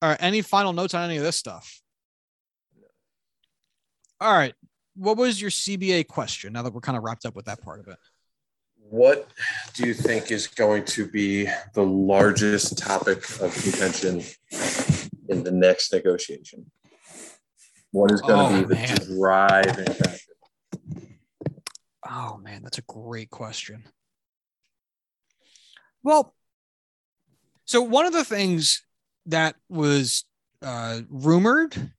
[0.01, 0.17] All right.
[0.21, 1.81] Any final notes on any of this stuff?
[4.21, 4.53] All right.
[4.95, 6.53] what was your CBA question?
[6.53, 7.97] Now that we're kind of wrapped up with that part of it.
[8.77, 9.27] What
[9.73, 14.23] do you think is going to be the largest topic of contention
[15.27, 16.69] in the next negotiation?
[17.95, 18.97] What is going to Oh, be the man.
[19.17, 20.19] driving factor?
[22.05, 23.85] Oh man, that's a great question.
[26.03, 26.35] Well,
[27.63, 28.83] so one of the things
[29.27, 30.25] that was
[30.61, 31.93] uh, rumored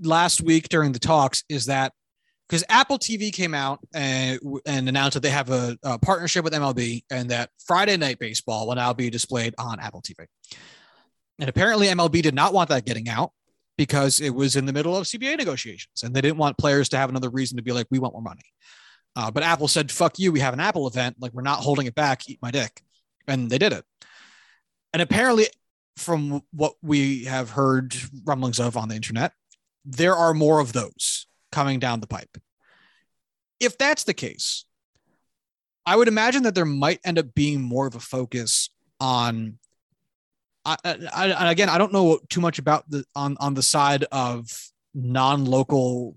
[0.00, 1.92] last week during the talks is that
[2.48, 6.54] because Apple TV came out and, and announced that they have a, a partnership with
[6.54, 10.24] MLB and that Friday Night Baseball will now be displayed on Apple TV.
[11.38, 13.32] And apparently, MLB did not want that getting out
[13.76, 16.96] because it was in the middle of CBA negotiations and they didn't want players to
[16.96, 18.42] have another reason to be like, we want more money.
[19.14, 20.32] Uh, but Apple said, fuck you.
[20.32, 21.16] We have an Apple event.
[21.20, 22.28] Like, we're not holding it back.
[22.28, 22.82] Eat my dick.
[23.26, 23.84] And they did it.
[24.92, 25.46] And apparently,
[25.96, 29.32] from what we have heard rumblings of on the internet,
[29.84, 32.36] there are more of those coming down the pipe.
[33.58, 34.66] If that's the case,
[35.86, 38.70] I would imagine that there might end up being more of a focus
[39.00, 39.58] on.
[40.66, 40.76] I,
[41.14, 44.48] I, again, I don't know too much about the on on the side of
[44.94, 46.16] non-local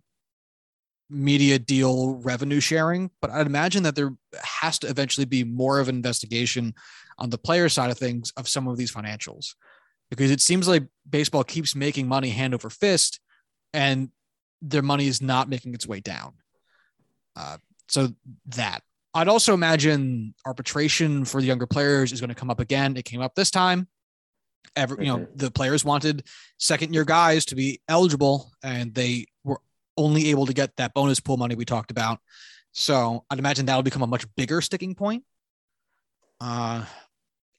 [1.10, 5.88] media deal revenue sharing, but I'd imagine that there has to eventually be more of
[5.89, 6.74] an investigation
[7.18, 9.56] on the player side of things of some of these financials
[10.10, 13.20] because it seems like baseball keeps making money hand over fist
[13.74, 14.10] and
[14.62, 16.34] their money is not making its way down.
[17.36, 18.10] Uh, so
[18.45, 18.82] that
[19.14, 22.97] I'd also imagine arbitration for the younger players is going to come up again.
[22.97, 23.88] It came up this time.
[24.76, 26.24] Every, you know, the players wanted
[26.57, 29.60] second year guys to be eligible and they were
[29.97, 32.20] only able to get that bonus pool money we talked about.
[32.72, 35.24] So I'd imagine that'll become a much bigger sticking point.
[36.39, 36.86] Uh,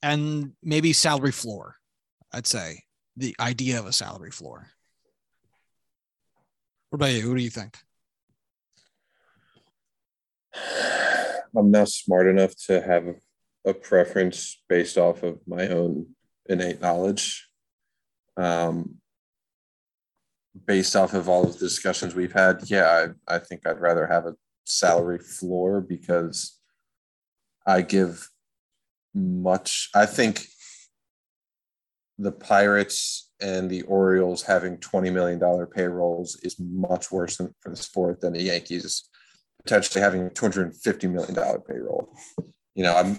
[0.02, 1.76] and maybe salary floor,
[2.32, 2.84] I'd say
[3.16, 4.68] the idea of a salary floor.
[6.88, 7.28] What about you?
[7.28, 7.76] What do you think?
[11.56, 13.16] I'm not smart enough to have
[13.64, 16.06] a preference based off of my own
[16.50, 17.48] innate knowledge.
[18.36, 18.96] Um,
[20.66, 24.06] based off of all of the discussions we've had, yeah, I, I think I'd rather
[24.06, 24.34] have a
[24.64, 26.58] salary floor because
[27.66, 28.28] I give
[29.14, 29.90] much.
[29.94, 30.46] I think
[32.18, 37.76] the Pirates and the Orioles having $20 million payrolls is much worse than, for the
[37.76, 39.08] sport than the Yankees
[39.62, 42.14] potentially having $250 million payroll.
[42.74, 43.18] You know, I'm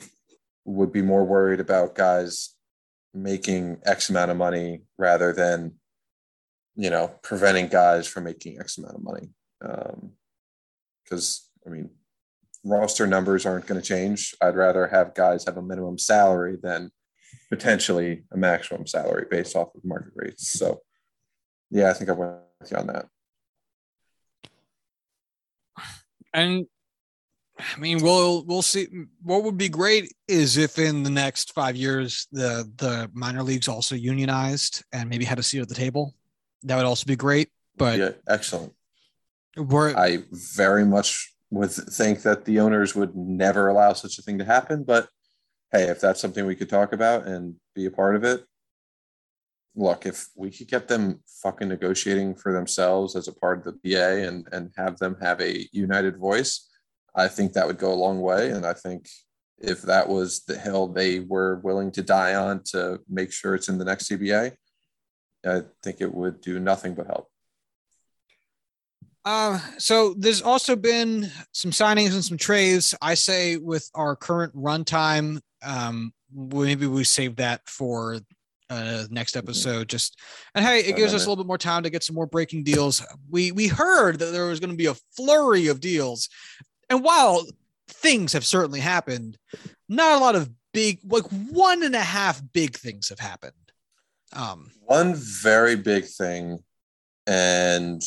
[0.64, 2.56] would be more worried about guys
[3.14, 5.74] making X amount of money rather than,
[6.76, 9.30] you know, preventing guys from making X amount of money.
[9.64, 10.12] Um,
[11.04, 11.90] because, I mean,
[12.64, 14.34] roster numbers aren't going to change.
[14.42, 16.92] I'd rather have guys have a minimum salary than
[17.50, 20.48] potentially a maximum salary based off of market rates.
[20.48, 20.82] So,
[21.70, 23.08] yeah, I think I went with you on that.
[26.34, 26.68] And
[27.76, 28.88] I mean, we'll we'll see.
[29.24, 33.68] What would be great is if in the next five years the the minor leagues
[33.68, 36.16] also unionized and maybe had a seat at the table.
[36.64, 37.50] That would also be great.
[37.78, 38.74] But yeah, excellent.
[39.58, 44.38] we're I very much would think that the owners would never allow such a thing
[44.40, 44.84] to happen.
[44.84, 45.10] But
[45.72, 48.44] hey, if that's something we could talk about and be a part of it,
[49.76, 53.80] look, if we could get them fucking negotiating for themselves as a part of the
[53.84, 56.71] BA and and have them have a united voice,
[57.16, 58.52] I think that would go a long way.
[58.52, 59.08] And I think
[59.60, 63.70] if that was the hill they were willing to die on to make sure it's
[63.70, 64.54] in the next CBA,
[65.46, 67.28] I think it would do nothing but help.
[69.24, 72.96] Uh, so there's also been some signings and some trades.
[73.02, 78.20] I say with our current runtime, um, maybe we save that for
[78.72, 79.90] uh, next episode.
[79.90, 80.20] Just
[80.56, 82.64] and hey, it gives us a little bit more time to get some more breaking
[82.64, 83.06] deals.
[83.30, 86.30] We we heard that there was going to be a flurry of deals,
[86.92, 87.46] and while
[87.88, 89.38] things have certainly happened,
[89.88, 93.54] not a lot of big, like one and a half big things have happened.
[94.34, 96.60] Um, one very big thing
[97.26, 98.02] and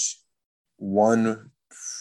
[0.76, 1.50] one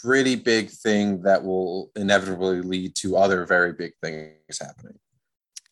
[0.02, 5.00] pretty big thing that will inevitably lead to other very big things happening.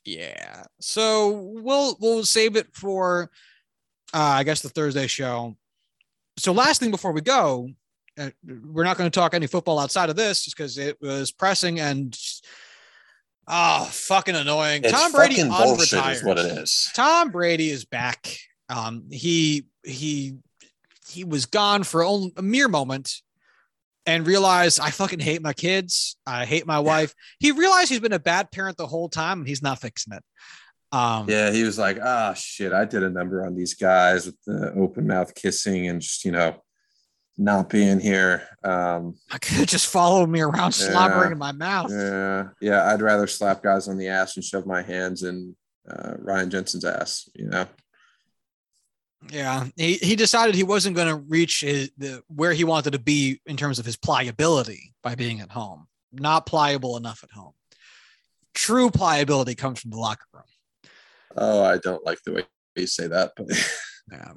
[0.05, 0.63] Yeah.
[0.79, 3.29] So we'll we'll save it for
[4.13, 5.57] uh, I guess the Thursday show.
[6.37, 7.69] So last thing before we go,
[8.43, 11.79] we're not going to talk any football outside of this just because it was pressing
[11.79, 12.17] and
[13.47, 14.83] oh fucking annoying.
[14.83, 16.11] It's Tom Brady unretired.
[16.13, 16.89] is what it is.
[16.93, 18.37] Tom Brady is back.
[18.69, 20.37] Um, he he
[21.09, 23.21] he was gone for only a mere moment
[24.05, 26.17] and realized I fucking hate my kids.
[26.25, 27.13] I hate my wife.
[27.39, 30.23] He realized he's been a bad parent the whole time and he's not fixing it.
[30.91, 34.35] Um, Yeah, he was like, ah, shit, I did a number on these guys with
[34.45, 36.61] the open mouth kissing and just, you know,
[37.41, 38.43] not being here.
[38.63, 41.91] Um, I could just follow me around slobbering in my mouth.
[41.91, 45.55] yeah, yeah, I'd rather slap guys on the ass and shove my hands in
[45.89, 47.27] uh, Ryan Jensen's ass.
[47.33, 47.65] You know,
[49.31, 52.99] Yeah, he, he decided he wasn't going to reach his, the where he wanted to
[52.99, 55.87] be in terms of his pliability by being at home.
[56.13, 57.53] Not pliable enough at home.
[58.53, 60.43] True pliability comes from the locker room.
[61.37, 62.43] oh, I don't like the way
[62.75, 63.47] you say that, but
[64.11, 64.33] Yeah.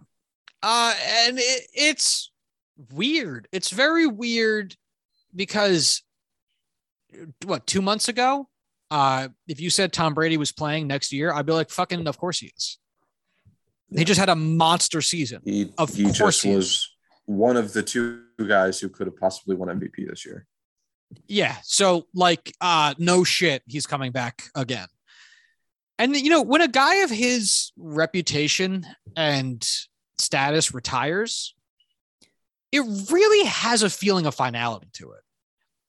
[0.63, 0.95] Uh,
[1.27, 2.31] and it, it's
[2.93, 3.49] weird.
[3.53, 4.75] It's very weird
[5.35, 6.03] because
[7.45, 8.49] what two months ago,
[8.91, 12.19] uh, if you said Tom Brady was playing next year, I'd be like, fucking, of
[12.19, 12.79] course he is.
[13.95, 15.41] He just had a monster season.
[15.45, 16.57] he Of he course just he is.
[16.57, 16.91] was
[17.27, 20.47] one of the two guys who could have possibly won MVP this year.
[21.29, 21.57] Yeah.
[21.63, 24.89] So like uh no shit, he's coming back again.
[25.99, 28.85] And you know, when a guy of his reputation
[29.17, 29.65] and
[30.19, 31.55] status retires,
[32.75, 35.21] it really has a feeling of finality to it.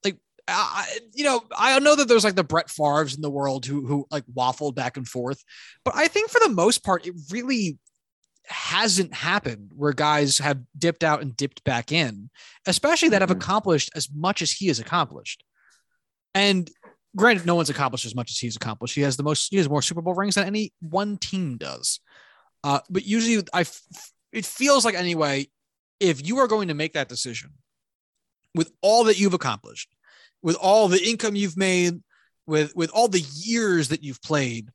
[0.03, 0.17] Like
[0.47, 3.85] I, you know, I know that there's like the Brett Favre's in the world who
[3.87, 5.43] who like waffled back and forth,
[5.83, 7.79] but I think for the most part, it really
[8.47, 12.29] hasn't happened where guys have dipped out and dipped back in,
[12.67, 13.37] especially that have Mhm.
[13.37, 15.43] accomplished as much as he has accomplished.
[16.35, 16.69] And
[17.15, 18.93] granted, no one's accomplished as much as he's accomplished.
[18.93, 21.99] He has the most, he has more Super Bowl rings than any one team does.
[22.63, 23.81] Uh, but usually, I, f-
[24.31, 25.47] it feels like anyway,
[25.99, 27.51] if you are going to make that decision
[28.53, 29.89] with all that you've accomplished,
[30.41, 32.01] with all the income you've made,
[32.47, 34.69] with with all the years that you've played,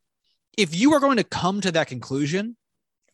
[0.57, 2.57] if you are going to come to that conclusion,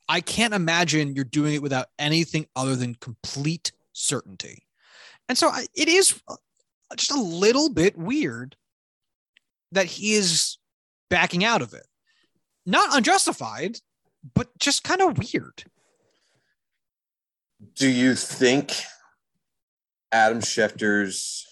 [0.09, 4.63] I can't imagine you're doing it without anything other than complete certainty.
[5.29, 6.37] And so I, it is uh,
[6.97, 8.57] just a little bit weird
[9.73, 10.59] that he is
[11.11, 11.87] backing out of it.
[12.65, 13.79] Not unjustified,
[14.35, 15.65] but just kind of weird.
[17.75, 18.73] Do you think
[20.13, 21.47] Adam Schefter's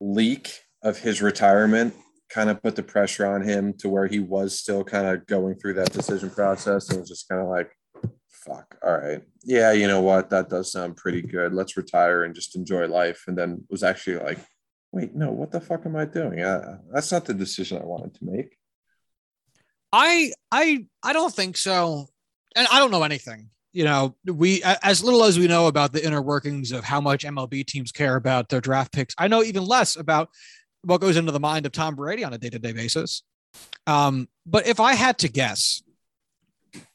[0.00, 1.94] leak of his retirement
[2.28, 5.54] kind of put the pressure on him to where he was still kind of going
[5.54, 7.70] through that decision process and was just kind of like,
[8.28, 9.22] fuck, all right.
[9.42, 10.30] Yeah, you know what?
[10.30, 11.54] That does sound pretty good.
[11.54, 13.24] Let's retire and just enjoy life.
[13.26, 14.38] And then was actually like,
[14.92, 16.40] wait, no, what the fuck am I doing?
[16.40, 18.56] Uh, that's not the decision I wanted to make.
[19.92, 22.08] I I I don't think so.
[22.56, 23.50] And I don't know anything.
[23.74, 27.24] You know, we as little as we know about the inner workings of how much
[27.24, 29.14] MLB teams care about their draft picks.
[29.18, 30.30] I know even less about
[30.82, 33.24] what goes into the mind of Tom Brady on a day-to-day basis.
[33.88, 35.82] Um, but if I had to guess,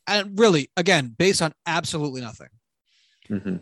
[0.07, 2.49] and really, again, based on absolutely nothing,
[3.29, 3.59] Mhm.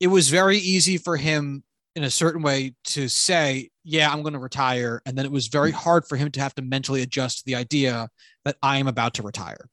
[0.00, 1.62] it was very easy for him
[1.94, 5.00] in a certain way to say, Yeah, I'm going to retire.
[5.06, 7.54] And then it was very hard for him to have to mentally adjust to the
[7.54, 8.08] idea
[8.44, 9.68] that I am about to retire.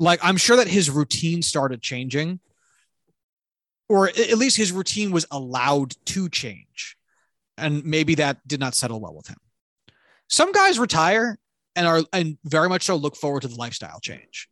[0.00, 2.40] Like, I'm sure that his routine started changing,
[3.88, 6.96] or at least his routine was allowed to change.
[7.56, 9.38] And maybe that did not settle well with him.
[10.28, 11.38] Some guys retire
[11.74, 14.48] and are, and very much so look forward to the lifestyle change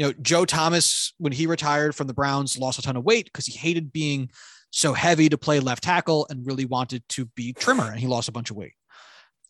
[0.00, 3.26] you know, Joe Thomas, when he retired from the Browns, lost a ton of weight
[3.26, 4.30] because he hated being
[4.70, 8.26] so heavy to play left tackle and really wanted to be trimmer, and he lost
[8.26, 8.72] a bunch of weight.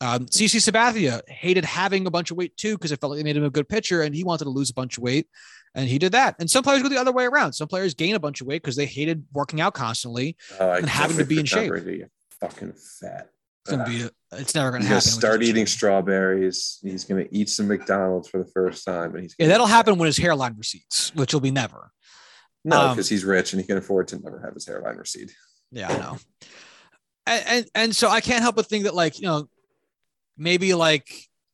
[0.01, 3.25] Um, CC Sabathia hated having a bunch of weight too because it felt like it
[3.25, 5.27] made him a good pitcher, and he wanted to lose a bunch of weight,
[5.75, 6.37] and he did that.
[6.39, 7.53] And some players go the other way around.
[7.53, 10.37] Some players gain a bunch of weight because they hated working out constantly.
[10.59, 11.73] I And having to be in shape.
[12.41, 13.29] Fucking fat.
[13.67, 15.05] It's gonna be, a, it's never gonna He's happen.
[15.11, 16.79] gonna start eating strawberries.
[16.83, 20.07] He's gonna eat some McDonald's for the first time, and he's Yeah, that'll happen when
[20.07, 21.93] his hairline recedes, which will be never.
[22.65, 25.31] No, um, because he's rich and he can afford to never have his hairline recede.
[25.71, 26.19] Yeah, I know.
[27.27, 29.49] And, and and so I can't help but think that like you know
[30.41, 31.09] maybe like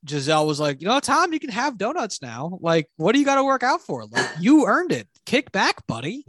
[0.05, 2.59] Gisele was like you know Tom you can have donuts now.
[2.63, 4.07] Like what do you got to work out for?
[4.07, 5.09] Like you earned it.
[5.27, 6.25] Kick back buddy.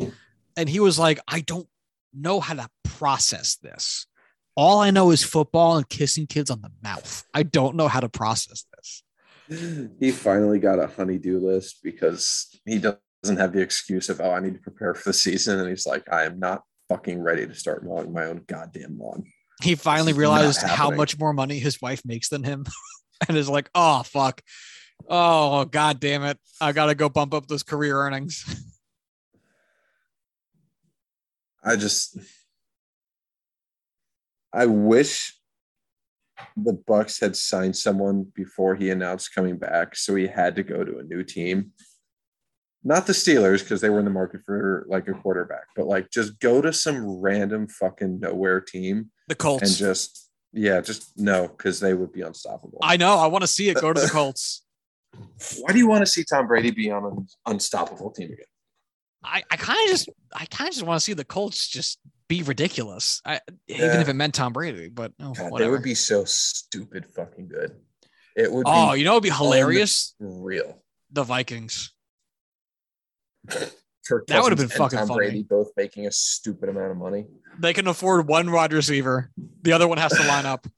[0.57, 1.67] And he was like I don't
[2.13, 4.07] know how to process this.
[4.55, 7.23] All I know is football and kissing kids on the mouth.
[7.33, 9.03] I don't know how to process this.
[10.01, 14.41] He finally got a honeydew list because he doesn't have the excuse of oh I
[14.41, 17.55] need to prepare for the season, and he's like I am not fucking ready to
[17.55, 19.23] start mowing my own goddamn lawn.
[19.61, 22.65] He finally realized how much more money his wife makes than him
[23.27, 24.41] and is like oh fuck.
[25.07, 26.37] Oh god damn it.
[26.59, 28.43] I got to go bump up those career earnings.
[31.63, 32.17] I just
[34.53, 35.33] I wish
[36.55, 40.83] the Bucks had signed someone before he announced coming back, so he had to go
[40.83, 41.71] to a new team.
[42.83, 46.09] Not the Steelers because they were in the market for like a quarterback, but like
[46.09, 51.47] just go to some random fucking nowhere team the Colts and just yeah, just no
[51.47, 52.79] because they would be unstoppable.
[52.81, 53.17] I know.
[53.17, 54.63] I want to see it go to the Colts.
[55.59, 58.45] Why do you want to see Tom Brady be on an unstoppable team again?
[59.23, 61.99] I, I kind of just I kind of just want to see the Colts just
[62.27, 63.21] be ridiculous.
[63.25, 67.05] I, Even if it meant Tom Brady, but oh, God, they would be so stupid
[67.15, 67.75] fucking good.
[68.35, 70.13] It would oh, be you know, it'd be hilarious.
[70.19, 70.81] real.
[71.11, 71.91] The Vikings.
[74.07, 75.17] Kirk That would've been fucking Tom funny.
[75.17, 77.25] Brady both making a stupid amount of money.
[77.59, 79.31] They can afford one wide receiver.
[79.63, 80.65] The other one has to line up.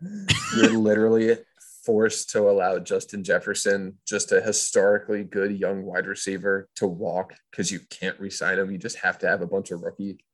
[0.56, 1.36] You're literally
[1.84, 7.70] forced to allow Justin Jefferson, just a historically good young wide receiver, to walk because
[7.70, 8.70] you can't re-sign him.
[8.70, 10.24] You just have to have a bunch of rookie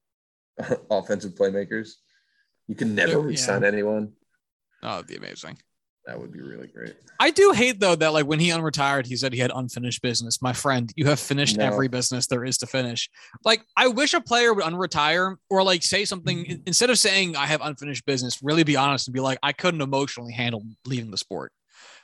[0.90, 1.92] offensive playmakers.
[2.66, 3.24] You can never Yeah.
[3.26, 4.12] re-sign anyone.
[4.82, 5.58] Oh, it'd be amazing.
[6.08, 6.94] That would be really great.
[7.20, 10.40] I do hate though that like when he unretired, he said he had unfinished business.
[10.40, 11.66] My friend, you have finished No.
[11.66, 13.10] every business there is to finish.
[13.44, 17.44] Like I wish a player would unretire or like say something instead of saying I
[17.44, 21.18] have unfinished business, really be honest and be like, I couldn't emotionally handle leaving the
[21.18, 21.52] sport.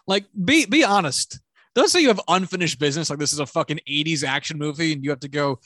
[0.06, 1.40] Like be be honest.
[1.74, 5.02] Don't say you have unfinished business like this is a fucking 80s action movie and
[5.02, 5.60] you have to go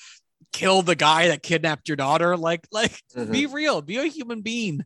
[0.53, 2.37] kill the guy that kidnapped your daughter.
[2.37, 3.33] Like, like Mhm.
[3.33, 4.85] be real, be a human being.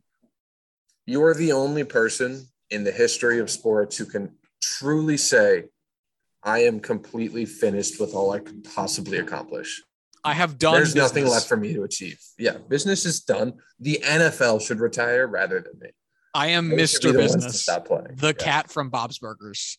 [1.04, 4.30] You are the only person in the history of sports who can
[4.60, 5.64] truly say,
[6.42, 9.82] I am completely finished with all I could possibly accomplish.
[10.24, 12.18] I have done There's nothing left for me to achieve.
[12.38, 13.54] Yeah, business is done.
[13.78, 15.90] The NFL should retire rather than me.
[16.34, 17.12] I am They Mr.
[17.12, 17.62] Business.
[17.62, 18.16] Stop playing.
[18.16, 18.32] The Yeah.
[18.32, 19.78] cat from Bob's Burgers.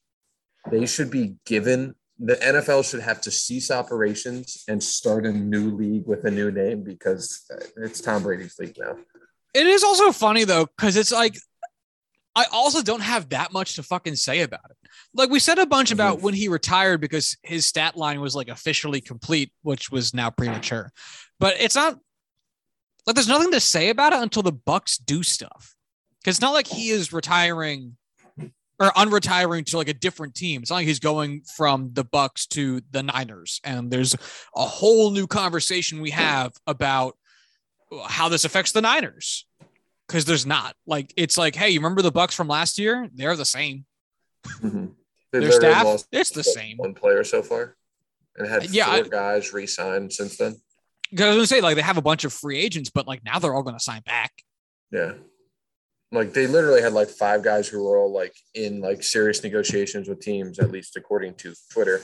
[0.69, 1.95] They should be given.
[2.19, 6.51] The NFL should have to cease operations and start a new league with a new
[6.51, 8.95] name because uh, it's Tom Brady's league now.
[9.53, 11.35] It is also funny though, because it's like
[12.35, 14.77] I also don't have that much to fucking say about it.
[15.13, 15.95] Like we said a bunch mm-hmm.
[15.95, 20.29] about when he retired because his stat line was like officially complete, which was now
[20.29, 20.91] premature.
[21.39, 21.99] But it's not
[23.05, 25.75] like there's nothing to say about it until the Bucks do stuff.
[26.19, 27.97] Because it's not like he is retiring
[28.79, 30.61] or unretiring to like a different team.
[30.61, 33.59] It's not like he's going from the Bucks to the Niners.
[33.63, 34.15] And there's
[34.55, 37.17] a whole new conversation we have about
[38.07, 39.45] how this affects the Niners.
[40.07, 43.07] Because there's not like it's like, hey, you remember the Bucks from last year?
[43.13, 43.85] They're the same.
[44.61, 44.87] Mm-hmm.
[45.31, 46.77] Their staff, it's the same.
[46.77, 47.75] One player so far,
[48.37, 50.55] and had Yeah, four I- guys re-signed since then.
[51.09, 53.23] Because I was gonna say like they have a bunch of free agents, but like
[53.23, 54.31] now they're all gonna sign back.
[54.91, 55.13] Yeah.
[56.11, 60.07] Like they literally had like five guys who were all like in like serious negotiations
[60.07, 62.01] with teams, at least according to Twitter.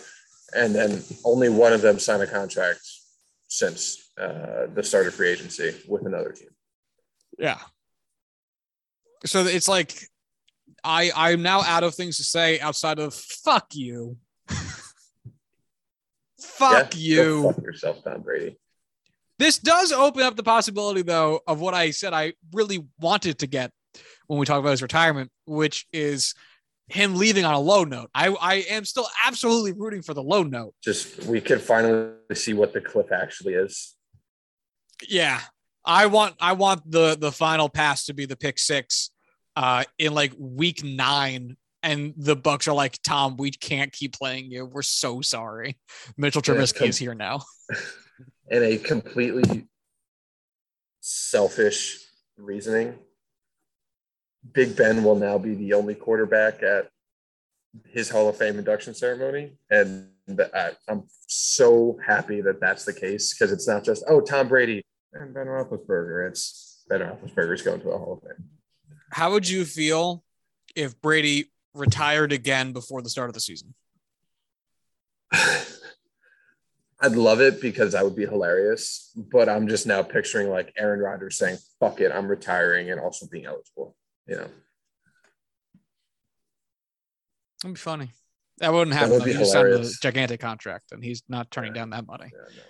[0.56, 2.82] And then only one of them signed a contract
[3.48, 6.50] since uh, the start of free agency with another team.
[7.38, 7.60] Yeah.
[9.26, 9.94] So it's like
[10.84, 14.18] I I'm now out of things to say outside of fuck you.
[16.40, 17.44] fuck Yeah, you.
[17.44, 18.58] Fuck yourself, Tom Brady.
[19.38, 23.48] This does open up the possibility, though, of what I said I really wanted to
[23.48, 23.72] get
[24.28, 26.36] when we talk about his retirement, which is
[26.88, 28.10] him leaving on a low note.
[28.14, 30.74] I, I am still absolutely rooting for the low note.
[30.84, 33.96] Just we could finally see what the cliff actually is.
[35.08, 35.40] Yeah.
[35.90, 39.10] I want I want the the final pass to be the pick six
[39.56, 41.58] uh in like week nine.
[41.82, 44.66] And the Bucks are like, Tom, we can't keep playing you.
[44.66, 45.78] We're so sorry.
[46.18, 47.42] Mitchell Trubisky is here now.
[48.50, 49.66] in a completely
[51.00, 52.00] selfish
[52.38, 52.96] reasoning,
[54.52, 56.90] Big Ben will now be the only quarterback at
[57.88, 59.54] his Hall of Fame induction ceremony.
[59.70, 60.10] And
[60.54, 64.84] I, I'm so happy that that's the case because it's not just, oh, Tom Brady
[65.14, 66.28] and Ben Roethlisberger.
[66.30, 68.46] It's Ben Roethlisberger's going to the Hall of Fame.
[69.12, 70.24] How would you feel
[70.76, 73.74] if Brady retired again before the start of the season?
[77.02, 79.12] I'd love it because that would be hilarious.
[79.16, 83.26] But I'm just now picturing like Aaron Rodgers saying, fuck it, I'm retiring and also
[83.28, 83.96] being eligible.
[84.28, 84.48] You know,
[87.64, 88.12] That'd be funny.
[88.60, 89.12] That wouldn't That happen.
[89.14, 89.26] would though.
[89.26, 92.30] be He just signed a gigantic contract, and he's not turning down that money.
[92.34, 92.62] Yeah, no.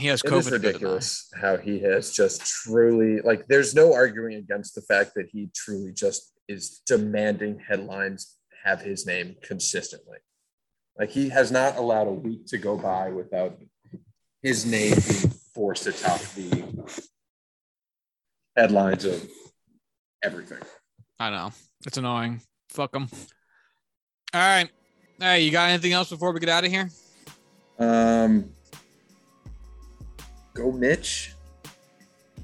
[0.00, 0.38] He has COVID.
[0.38, 0.66] is to deny.
[0.68, 5.50] ridiculous how he has just truly like there's no arguing against the fact that he
[5.54, 10.16] truly just is demanding headlines have his name consistently.
[10.98, 13.58] Like he has not allowed a week to go by without
[14.42, 16.64] his name being forced atop the
[18.56, 19.28] headlines of
[20.22, 20.60] everything.
[21.18, 21.52] I know
[21.86, 22.40] it's annoying.
[22.70, 23.06] Fuck him.
[24.32, 24.70] All right.
[25.18, 26.88] Hey, you got anything else before we get out of here?
[27.78, 28.52] Um
[30.54, 31.34] go Mitch.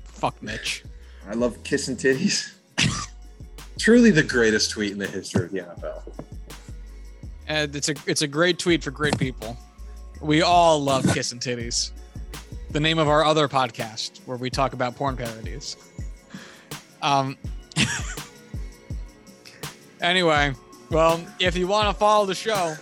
[0.04, 0.84] Fuck Mitch.
[1.28, 2.52] I love kissing titties.
[3.78, 6.02] Truly the greatest tweet in the history of the NFL.
[7.48, 9.56] And it's a it's a great tweet for great people.
[10.20, 11.92] We all love kissing titties.
[12.70, 15.76] The name of our other podcast where we talk about porn parodies.
[17.02, 17.36] Um.
[20.00, 20.54] anyway,
[20.90, 22.74] well, if you want to follow the show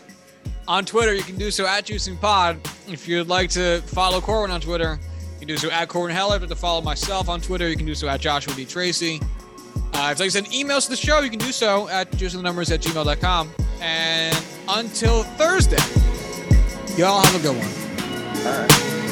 [0.69, 2.59] on Twitter, you can do so at Juicing Pod.
[2.89, 5.14] If you'd like to follow Corbin on Twitter, you
[5.45, 6.39] can do so at Corbin Heller.
[6.39, 8.65] To follow myself on Twitter, you can do so at Joshua D.
[8.65, 9.21] Tracy.
[9.93, 12.81] Uh, if to send emails to the show, you can do so at juicingthenumbers at
[12.81, 13.51] gmail.com.
[13.81, 15.77] And until Thursday,
[16.97, 19.04] y'all have a good one.